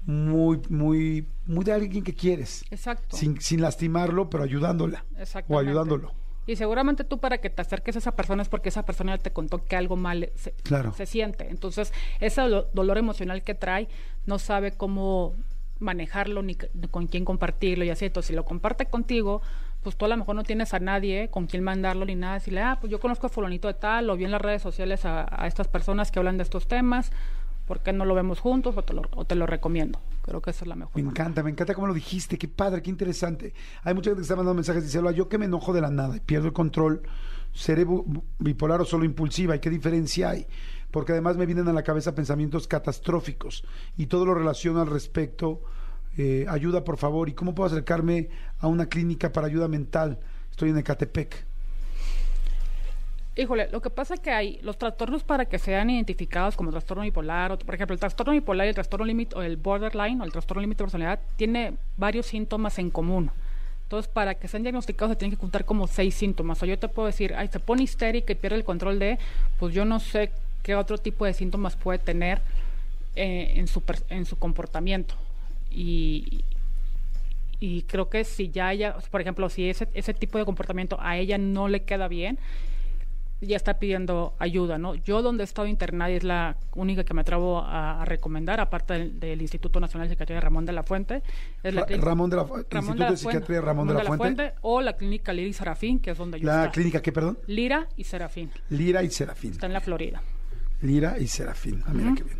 muy, 0.06 0.60
muy, 0.68 1.26
muy 1.46 1.64
de 1.64 1.72
alguien 1.72 2.02
que 2.04 2.14
quieres 2.14 2.64
Exacto. 2.70 3.16
sin, 3.16 3.40
sin 3.40 3.60
lastimarlo, 3.60 4.30
pero 4.30 4.44
ayudándola 4.44 5.04
o 5.16 5.20
Exactamente. 5.20 5.68
ayudándolo. 5.70 6.12
Y 6.46 6.56
seguramente 6.56 7.04
tú 7.04 7.18
para 7.18 7.38
que 7.38 7.50
te 7.50 7.62
acerques 7.62 7.94
a 7.96 7.98
esa 8.00 8.16
persona 8.16 8.42
es 8.42 8.48
porque 8.48 8.70
esa 8.70 8.84
persona 8.84 9.16
te 9.18 9.30
contó 9.30 9.64
que 9.64 9.76
algo 9.76 9.96
mal 9.96 10.30
se, 10.34 10.52
Claro. 10.62 10.92
se 10.94 11.06
siente. 11.06 11.48
Entonces, 11.50 11.92
ese 12.18 12.40
dolo- 12.40 12.66
dolor 12.72 12.98
emocional 12.98 13.42
que 13.42 13.54
trae, 13.54 13.88
no 14.26 14.38
sabe 14.38 14.72
cómo 14.72 15.34
manejarlo 15.78 16.42
ni, 16.42 16.56
ni 16.74 16.88
con 16.88 17.06
quién 17.06 17.24
compartirlo 17.24 17.84
y 17.84 17.90
así. 17.90 18.06
Entonces, 18.06 18.28
si 18.28 18.34
lo 18.34 18.44
comparte 18.44 18.86
contigo, 18.86 19.42
pues 19.82 19.96
tú 19.96 20.04
a 20.04 20.08
lo 20.08 20.16
mejor 20.16 20.34
no 20.34 20.42
tienes 20.42 20.74
a 20.74 20.78
nadie 20.80 21.28
con 21.30 21.46
quien 21.46 21.62
mandarlo 21.62 22.04
ni 22.04 22.14
nada. 22.16 22.34
Decirle, 22.34 22.62
ah, 22.62 22.78
pues 22.80 22.90
yo 22.90 23.00
conozco 23.00 23.26
a 23.28 23.30
fulanito 23.30 23.68
de 23.68 23.74
tal, 23.74 24.10
o 24.10 24.16
vi 24.16 24.24
en 24.24 24.30
las 24.30 24.42
redes 24.42 24.60
sociales 24.62 25.04
a, 25.04 25.26
a 25.30 25.46
estas 25.46 25.68
personas 25.68 26.10
que 26.10 26.18
hablan 26.18 26.36
de 26.36 26.42
estos 26.42 26.66
temas, 26.68 27.12
¿por 27.70 27.84
qué 27.84 27.92
no 27.92 28.04
lo 28.04 28.16
vemos 28.16 28.40
juntos 28.40 28.76
o 28.76 28.82
te 28.82 28.92
lo, 28.94 29.02
o 29.14 29.24
te 29.24 29.36
lo 29.36 29.46
recomiendo? 29.46 30.00
Creo 30.22 30.42
que 30.42 30.50
esa 30.50 30.64
es 30.64 30.68
la 30.68 30.74
mejor. 30.74 30.96
Me 30.96 31.04
manera. 31.04 31.22
encanta, 31.22 31.44
me 31.44 31.50
encanta 31.50 31.72
cómo 31.72 31.86
lo 31.86 31.94
dijiste, 31.94 32.36
qué 32.36 32.48
padre, 32.48 32.82
qué 32.82 32.90
interesante. 32.90 33.54
Hay 33.84 33.94
mucha 33.94 34.10
gente 34.10 34.16
que 34.18 34.22
está 34.22 34.34
mandando 34.34 34.56
mensajes 34.56 34.92
"Hola, 34.96 35.12
yo 35.12 35.28
que 35.28 35.38
me 35.38 35.44
enojo 35.44 35.72
de 35.72 35.80
la 35.80 35.88
nada 35.88 36.16
y 36.16 36.18
pierdo 36.18 36.48
el 36.48 36.52
control, 36.52 37.02
¿seré 37.52 37.86
bipolar 38.40 38.80
o 38.80 38.84
solo 38.84 39.04
impulsiva? 39.04 39.54
¿Y 39.54 39.60
qué 39.60 39.70
diferencia 39.70 40.30
hay? 40.30 40.48
Porque 40.90 41.12
además 41.12 41.36
me 41.36 41.46
vienen 41.46 41.68
a 41.68 41.72
la 41.72 41.84
cabeza 41.84 42.12
pensamientos 42.12 42.66
catastróficos 42.66 43.62
y 43.96 44.06
todo 44.06 44.26
lo 44.26 44.34
relaciono 44.34 44.80
al 44.80 44.88
respecto. 44.88 45.62
Eh, 46.16 46.46
ayuda, 46.48 46.82
por 46.82 46.96
favor. 46.96 47.28
¿Y 47.28 47.34
cómo 47.34 47.54
puedo 47.54 47.68
acercarme 47.68 48.30
a 48.58 48.66
una 48.66 48.86
clínica 48.86 49.30
para 49.30 49.46
ayuda 49.46 49.68
mental? 49.68 50.18
Estoy 50.50 50.70
en 50.70 50.78
Ecatepec. 50.78 51.46
Híjole, 53.36 53.68
lo 53.70 53.80
que 53.80 53.90
pasa 53.90 54.14
es 54.14 54.20
que 54.20 54.30
hay 54.30 54.58
los 54.62 54.76
trastornos 54.76 55.22
para 55.22 55.44
que 55.44 55.58
sean 55.58 55.88
identificados 55.88 56.56
como 56.56 56.70
trastorno 56.72 57.04
bipolar, 57.04 57.56
por 57.58 57.74
ejemplo, 57.74 57.94
el 57.94 58.00
trastorno 58.00 58.32
bipolar 58.32 58.66
y 58.66 58.70
el 58.70 58.74
trastorno 58.74 59.06
límite, 59.06 59.36
o 59.36 59.42
el 59.42 59.56
borderline, 59.56 60.20
o 60.20 60.24
el 60.24 60.32
trastorno 60.32 60.60
límite 60.60 60.78
de 60.78 60.84
personalidad, 60.84 61.20
tiene 61.36 61.74
varios 61.96 62.26
síntomas 62.26 62.78
en 62.78 62.90
común. 62.90 63.30
Entonces, 63.84 64.10
para 64.10 64.34
que 64.34 64.48
sean 64.48 64.62
diagnosticados 64.62 65.12
se 65.12 65.16
tienen 65.16 65.36
que 65.36 65.40
juntar 65.40 65.64
como 65.64 65.86
seis 65.86 66.14
síntomas. 66.14 66.62
O 66.62 66.66
yo 66.66 66.78
te 66.78 66.88
puedo 66.88 67.06
decir, 67.06 67.34
ay, 67.36 67.48
se 67.48 67.60
pone 67.60 67.82
histérica 67.82 68.32
y 68.32 68.36
pierde 68.36 68.56
el 68.56 68.64
control 68.64 68.98
de, 68.98 69.18
pues 69.58 69.74
yo 69.74 69.84
no 69.84 70.00
sé 70.00 70.30
qué 70.62 70.74
otro 70.74 70.98
tipo 70.98 71.24
de 71.24 71.32
síntomas 71.32 71.76
puede 71.76 71.98
tener 71.98 72.40
eh, 73.16 73.52
en, 73.56 73.68
su, 73.68 73.82
en 74.08 74.26
su 74.26 74.38
comportamiento. 74.38 75.14
Y, 75.70 76.44
y 77.60 77.82
creo 77.82 78.08
que 78.08 78.24
si 78.24 78.50
ya 78.50 78.72
ella, 78.72 78.96
por 79.10 79.20
ejemplo, 79.20 79.48
si 79.48 79.68
ese, 79.68 79.88
ese 79.94 80.14
tipo 80.14 80.38
de 80.38 80.44
comportamiento 80.44 80.96
a 81.00 81.16
ella 81.16 81.38
no 81.38 81.68
le 81.68 81.82
queda 81.82 82.08
bien, 82.08 82.38
ya 83.40 83.56
está 83.56 83.78
pidiendo 83.78 84.34
ayuda, 84.38 84.76
¿no? 84.78 84.94
Yo 84.94 85.22
donde 85.22 85.42
he 85.42 85.44
estado 85.44 85.66
internada 85.66 86.10
y 86.10 86.16
es 86.16 86.24
la 86.24 86.56
única 86.74 87.04
que 87.04 87.14
me 87.14 87.22
atrevo 87.22 87.58
a, 87.60 88.02
a 88.02 88.04
recomendar, 88.04 88.60
aparte 88.60 88.94
del, 88.94 89.18
del 89.20 89.40
Instituto 89.40 89.80
Nacional 89.80 90.08
de 90.08 90.14
Psiquiatría 90.14 90.40
Ramón 90.40 90.66
de 90.66 90.72
la 90.72 90.82
Fuente, 90.82 91.22
es 91.62 91.74
la 91.74 91.86
Ramón 91.86 92.28
de 92.30 92.36
la 92.36 92.44
Fu- 92.44 92.58
Instituto 92.58 93.10
de 93.10 93.16
Psiquiatría 93.16 93.60
Ramón 93.62 93.88
de 93.88 93.94
la 93.94 94.04
Fuente. 94.04 94.52
o 94.62 94.80
la 94.82 94.92
clínica 94.94 95.32
Lira 95.32 95.48
y 95.48 95.52
Serafín, 95.54 96.00
que 96.00 96.10
es 96.10 96.18
donde 96.18 96.38
yo 96.38 96.46
La 96.46 96.60
está. 96.64 96.72
clínica, 96.72 97.00
¿qué, 97.00 97.12
perdón? 97.12 97.38
Lira 97.46 97.88
y 97.96 98.04
Serafín, 98.04 98.50
Lira 98.68 99.02
y 99.02 99.10
Serafín. 99.10 99.52
está 99.52 99.66
en 99.66 99.72
la 99.72 99.80
Florida. 99.80 100.22
Lira 100.82 101.18
y 101.18 101.26
Serafín. 101.26 101.82
Ah, 101.86 101.92
mira 101.94 102.14
qué 102.16 102.22
bien. 102.24 102.38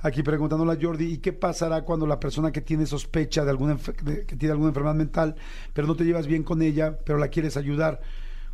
Aquí 0.00 0.22
preguntándole 0.22 0.72
a 0.72 0.78
Jordi, 0.80 1.12
¿y 1.14 1.18
qué 1.18 1.32
pasará 1.32 1.82
cuando 1.82 2.06
la 2.06 2.20
persona 2.20 2.52
que 2.52 2.60
tiene 2.60 2.86
sospecha 2.86 3.44
de 3.44 3.50
alguna 3.50 3.76
de- 4.02 4.24
que 4.26 4.36
tiene 4.36 4.52
alguna 4.52 4.68
enfermedad 4.68 4.94
mental, 4.94 5.34
pero 5.72 5.86
no 5.88 5.96
te 5.96 6.04
llevas 6.04 6.26
bien 6.26 6.42
con 6.44 6.62
ella, 6.62 6.96
pero 7.04 7.18
la 7.18 7.28
quieres 7.28 7.56
ayudar? 7.56 8.00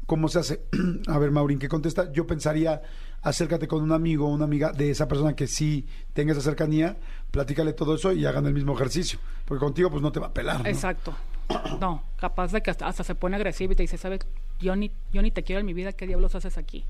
¿Cómo 0.07 0.29
se 0.29 0.39
hace? 0.39 0.63
a 1.07 1.19
ver, 1.19 1.31
Maurín, 1.31 1.59
¿qué 1.59 1.69
contesta? 1.69 2.13
Yo 2.13 2.27
pensaría, 2.27 2.83
acércate 3.23 3.67
con 3.67 3.83
un 3.83 3.93
amigo 3.93 4.27
o 4.27 4.31
una 4.31 4.45
amiga 4.45 4.73
de 4.73 4.91
esa 4.91 5.09
persona 5.09 5.35
que 5.35 5.47
sí 5.47 5.87
tenga 6.13 6.33
esa 6.33 6.43
cercanía, 6.43 6.97
platícale 7.31 7.73
todo 7.73 7.95
eso 7.95 8.13
y 8.13 8.27
hagan 8.27 8.47
el 8.47 8.55
mismo 8.55 8.75
ejercicio. 8.75 9.19
Porque 9.47 9.61
contigo 9.61 9.91
pues 9.91 10.03
no 10.03 10.13
te 10.13 10.21
va 10.21 10.29
a 10.29 10.35
pelar. 10.35 10.63
¿no? 10.63 10.67
Exacto. 10.69 11.15
No, 11.79 12.03
capaz 12.19 12.53
de 12.53 12.63
que 12.63 12.71
hasta, 12.71 12.87
hasta 12.87 13.05
se 13.05 13.15
pone 13.15 13.37
agresivo 13.37 13.75
y 13.75 13.77
te 13.77 13.83
dice, 13.83 13.99
¿sabes? 13.99 14.21
Yo 14.61 14.75
ni, 14.77 14.91
yo 15.13 15.21
ni 15.21 15.31
te 15.31 15.43
quiero 15.43 15.61
en 15.61 15.67
mi 15.67 15.75
vida, 15.75 15.93
¿qué 15.93 16.07
diablos 16.07 16.35
haces 16.35 16.57
aquí? 16.57 16.87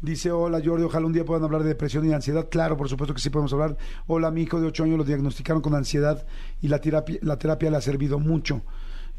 Dice, 0.00 0.32
hola 0.32 0.60
Jordi, 0.64 0.84
ojalá 0.84 1.06
un 1.06 1.12
día 1.12 1.24
puedan 1.24 1.44
hablar 1.44 1.62
de 1.62 1.68
depresión 1.68 2.08
y 2.08 2.12
ansiedad. 2.12 2.48
Claro, 2.50 2.76
por 2.76 2.88
supuesto 2.88 3.14
que 3.14 3.20
sí 3.20 3.30
podemos 3.30 3.52
hablar. 3.52 3.76
Hola, 4.06 4.30
mi 4.30 4.42
hijo 4.42 4.60
de 4.60 4.66
8 4.66 4.84
años 4.84 4.98
lo 4.98 5.04
diagnosticaron 5.04 5.62
con 5.62 5.74
ansiedad 5.74 6.26
y 6.60 6.68
la 6.68 6.80
terapia, 6.80 7.18
la 7.22 7.38
terapia 7.38 7.70
le 7.70 7.76
ha 7.76 7.80
servido 7.80 8.18
mucho. 8.18 8.62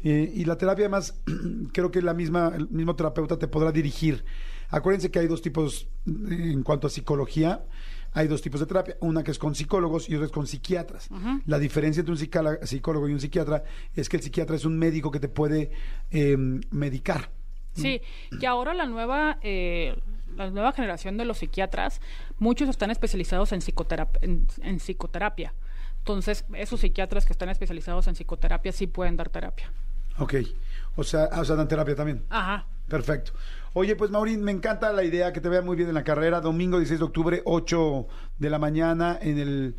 Eh, 0.04 0.30
y 0.34 0.44
la 0.44 0.56
terapia 0.56 0.84
además, 0.84 1.18
creo 1.72 1.90
que 1.90 2.02
la 2.02 2.14
misma, 2.14 2.52
el 2.54 2.68
mismo 2.68 2.94
terapeuta 2.94 3.38
te 3.38 3.48
podrá 3.48 3.72
dirigir. 3.72 4.24
Acuérdense 4.68 5.10
que 5.10 5.18
hay 5.18 5.26
dos 5.26 5.40
tipos 5.42 5.88
eh, 6.06 6.52
en 6.52 6.62
cuanto 6.62 6.86
a 6.86 6.90
psicología. 6.90 7.64
Hay 8.12 8.28
dos 8.28 8.42
tipos 8.42 8.60
de 8.60 8.66
terapia, 8.66 8.96
una 9.00 9.24
que 9.24 9.32
es 9.32 9.38
con 9.38 9.56
psicólogos 9.56 10.08
y 10.08 10.14
otra 10.14 10.26
es 10.26 10.32
con 10.32 10.46
psiquiatras. 10.46 11.08
La 11.46 11.58
diferencia 11.58 12.00
entre 12.00 12.12
un 12.12 12.18
psicólogo 12.18 13.08
y 13.08 13.12
un 13.12 13.18
psiquiatra 13.18 13.64
es 13.92 14.08
que 14.08 14.18
el 14.18 14.22
psiquiatra 14.22 14.54
es 14.54 14.64
un 14.64 14.78
médico 14.78 15.10
que 15.10 15.18
te 15.18 15.28
puede 15.28 15.72
eh, 16.12 16.36
medicar. 16.36 17.30
Sí, 17.72 18.00
que 18.38 18.46
ahora 18.46 18.72
la 18.72 18.86
nueva, 18.86 19.38
eh, 19.42 19.96
la 20.36 20.48
nueva 20.50 20.70
generación 20.70 21.16
de 21.16 21.24
los 21.24 21.38
psiquiatras, 21.38 22.00
muchos 22.38 22.68
están 22.68 22.92
especializados 22.92 23.50
en, 23.50 23.60
psicoterapia, 23.60 24.20
en, 24.22 24.46
en 24.62 24.76
psicoterapia. 24.78 25.52
Entonces, 25.98 26.44
esos 26.54 26.80
psiquiatras 26.80 27.26
que 27.26 27.32
están 27.32 27.48
especializados 27.48 28.06
en 28.06 28.14
psicoterapia 28.14 28.70
sí 28.70 28.86
pueden 28.86 29.16
dar 29.16 29.28
terapia. 29.28 29.72
Ok, 30.18 30.34
o 30.96 31.04
sea, 31.04 31.28
ah, 31.32 31.40
o 31.40 31.44
sea, 31.44 31.56
dan 31.56 31.68
terapia 31.68 31.94
también. 31.94 32.24
Ajá. 32.30 32.66
Perfecto. 32.88 33.32
Oye, 33.72 33.96
pues 33.96 34.10
Maurín, 34.10 34.42
me 34.42 34.52
encanta 34.52 34.92
la 34.92 35.02
idea 35.02 35.32
que 35.32 35.40
te 35.40 35.48
vea 35.48 35.62
muy 35.62 35.76
bien 35.76 35.88
en 35.88 35.94
la 35.94 36.04
carrera. 36.04 36.40
Domingo 36.40 36.78
16 36.78 37.00
de 37.00 37.04
octubre, 37.04 37.42
8 37.44 38.06
de 38.38 38.50
la 38.50 38.58
mañana 38.58 39.18
en 39.20 39.38
el 39.38 39.74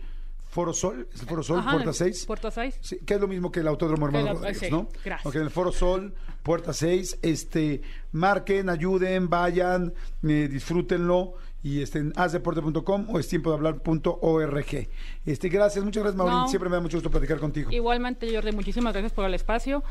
Foro 0.49 0.73
Sol. 0.73 1.07
¿Es 1.13 1.21
el 1.21 1.27
Foro 1.27 1.43
Sol, 1.43 1.59
Ajá, 1.59 1.71
Puerta 1.71 1.89
en 1.89 1.93
6? 1.93 2.25
Puerta 2.25 2.51
6. 2.51 2.77
Sí, 2.81 2.99
que 3.05 3.13
es 3.13 3.21
lo 3.21 3.27
mismo 3.27 3.51
que 3.51 3.61
el 3.61 3.67
Autódromo 3.67 4.07
Hermano 4.07 4.33
Rodríguez, 4.33 4.59
sí, 4.59 4.67
¿no? 4.69 4.89
gracias. 5.03 5.25
Ok, 5.25 5.35
en 5.35 5.41
el 5.43 5.49
Foro 5.49 5.71
Sol, 5.71 6.13
Puerta 6.43 6.73
6, 6.73 7.19
este, 7.21 7.81
marquen, 8.11 8.69
ayuden, 8.69 9.29
vayan, 9.29 9.93
eh, 10.23 10.49
disfrútenlo 10.51 11.35
y 11.65 11.81
este, 11.81 11.97
en 11.97 12.13
hazdeporte.com 12.15 13.07
o 13.09 13.17
es 13.17 13.27
tiempo 13.27 13.49
de 13.49 13.55
hablar.org. 13.55 14.87
Este, 15.25 15.49
gracias, 15.49 15.83
muchas 15.83 16.03
gracias, 16.03 16.15
Maurín. 16.15 16.37
No. 16.41 16.47
Siempre 16.47 16.69
me 16.69 16.75
da 16.75 16.81
mucho 16.81 16.97
gusto 16.97 17.09
platicar 17.09 17.39
contigo. 17.39 17.71
Igualmente, 17.71 18.31
Jordi, 18.31 18.51
muchísimas 18.51 18.93
gracias 18.93 19.11
por 19.11 19.25
el 19.25 19.33
espacio. 19.33 19.83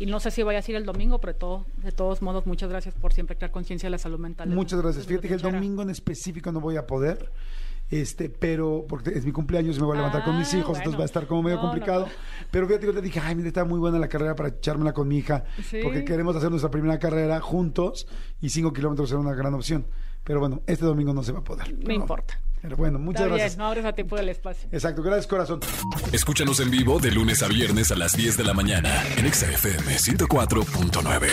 Y 0.00 0.06
no 0.06 0.18
sé 0.18 0.32
si 0.32 0.42
vaya 0.42 0.58
a 0.58 0.62
ir 0.66 0.74
el 0.74 0.84
domingo, 0.84 1.20
pero 1.20 1.32
de, 1.32 1.38
todo- 1.38 1.66
de 1.84 1.92
todos 1.92 2.20
modos, 2.20 2.46
muchas 2.46 2.68
gracias 2.68 2.96
por 2.96 3.12
siempre 3.12 3.36
crear 3.36 3.52
conciencia 3.52 3.86
de 3.86 3.92
la 3.92 3.98
salud 3.98 4.18
mental. 4.18 4.48
Muchas 4.48 4.82
gracias. 4.82 5.06
Fíjate 5.06 5.28
que 5.28 5.34
el 5.34 5.40
domingo 5.40 5.82
en 5.82 5.90
específico 5.90 6.50
no 6.50 6.60
voy 6.60 6.76
a 6.76 6.84
poder. 6.88 7.30
Este, 7.94 8.28
pero 8.28 8.86
porque 8.88 9.10
es 9.10 9.24
mi 9.24 9.30
cumpleaños 9.30 9.76
y 9.76 9.80
me 9.80 9.86
voy 9.86 9.94
a 9.94 9.98
levantar 9.98 10.24
con 10.24 10.36
mis 10.36 10.52
Ah, 10.52 10.58
hijos, 10.58 10.78
entonces 10.78 10.98
va 10.98 11.04
a 11.04 11.06
estar 11.06 11.26
como 11.28 11.42
medio 11.44 11.56
No, 11.58 11.62
complicado. 11.62 12.06
no. 12.06 12.12
Pero 12.50 12.66
fíjate 12.66 12.86
que 12.86 12.92
te 12.92 13.00
dije, 13.02 13.20
ay, 13.22 13.36
mira, 13.36 13.46
está 13.48 13.64
muy 13.64 13.78
buena 13.78 13.98
la 14.00 14.08
carrera 14.08 14.34
para 14.34 14.48
echármela 14.48 14.92
con 14.92 15.06
mi 15.06 15.18
hija, 15.18 15.44
Sí. 15.70 15.78
porque 15.82 16.04
queremos 16.04 16.34
hacer 16.34 16.50
nuestra 16.50 16.70
primera 16.70 16.98
carrera 16.98 17.40
juntos 17.40 18.08
y 18.40 18.48
cinco 18.50 18.72
kilómetros 18.72 19.08
será 19.10 19.20
una 19.20 19.34
gran 19.34 19.54
opción. 19.54 19.86
Pero 20.24 20.40
bueno, 20.40 20.62
este 20.66 20.84
domingo 20.86 21.12
no 21.14 21.22
se 21.22 21.30
va 21.32 21.38
a 21.40 21.44
poder. 21.44 21.72
No 21.72 21.78
Pero- 21.82 21.92
importa. 21.94 22.40
Pero 22.62 22.76
bueno, 22.78 22.98
muchas 22.98 23.20
Está 23.22 23.28
gracias. 23.34 23.52
bien, 23.52 23.58
no 23.58 23.66
abres 23.66 23.84
a 23.84 23.92
tiempo 23.92 24.16
del 24.16 24.28
espacio. 24.30 24.68
Exacto, 24.72 25.02
gracias 25.02 25.26
corazón. 25.26 25.60
Escúchanos 26.12 26.60
en 26.60 26.70
vivo 26.70 26.98
de 26.98 27.10
lunes 27.12 27.42
a 27.42 27.48
viernes 27.48 27.92
a 27.92 27.94
las 27.94 28.16
10 28.16 28.36
de 28.38 28.44
la 28.44 28.54
mañana 28.54 28.90
en 29.18 29.26
Exa 29.26 29.46
FM 29.52 29.98
104.9. 29.98 31.28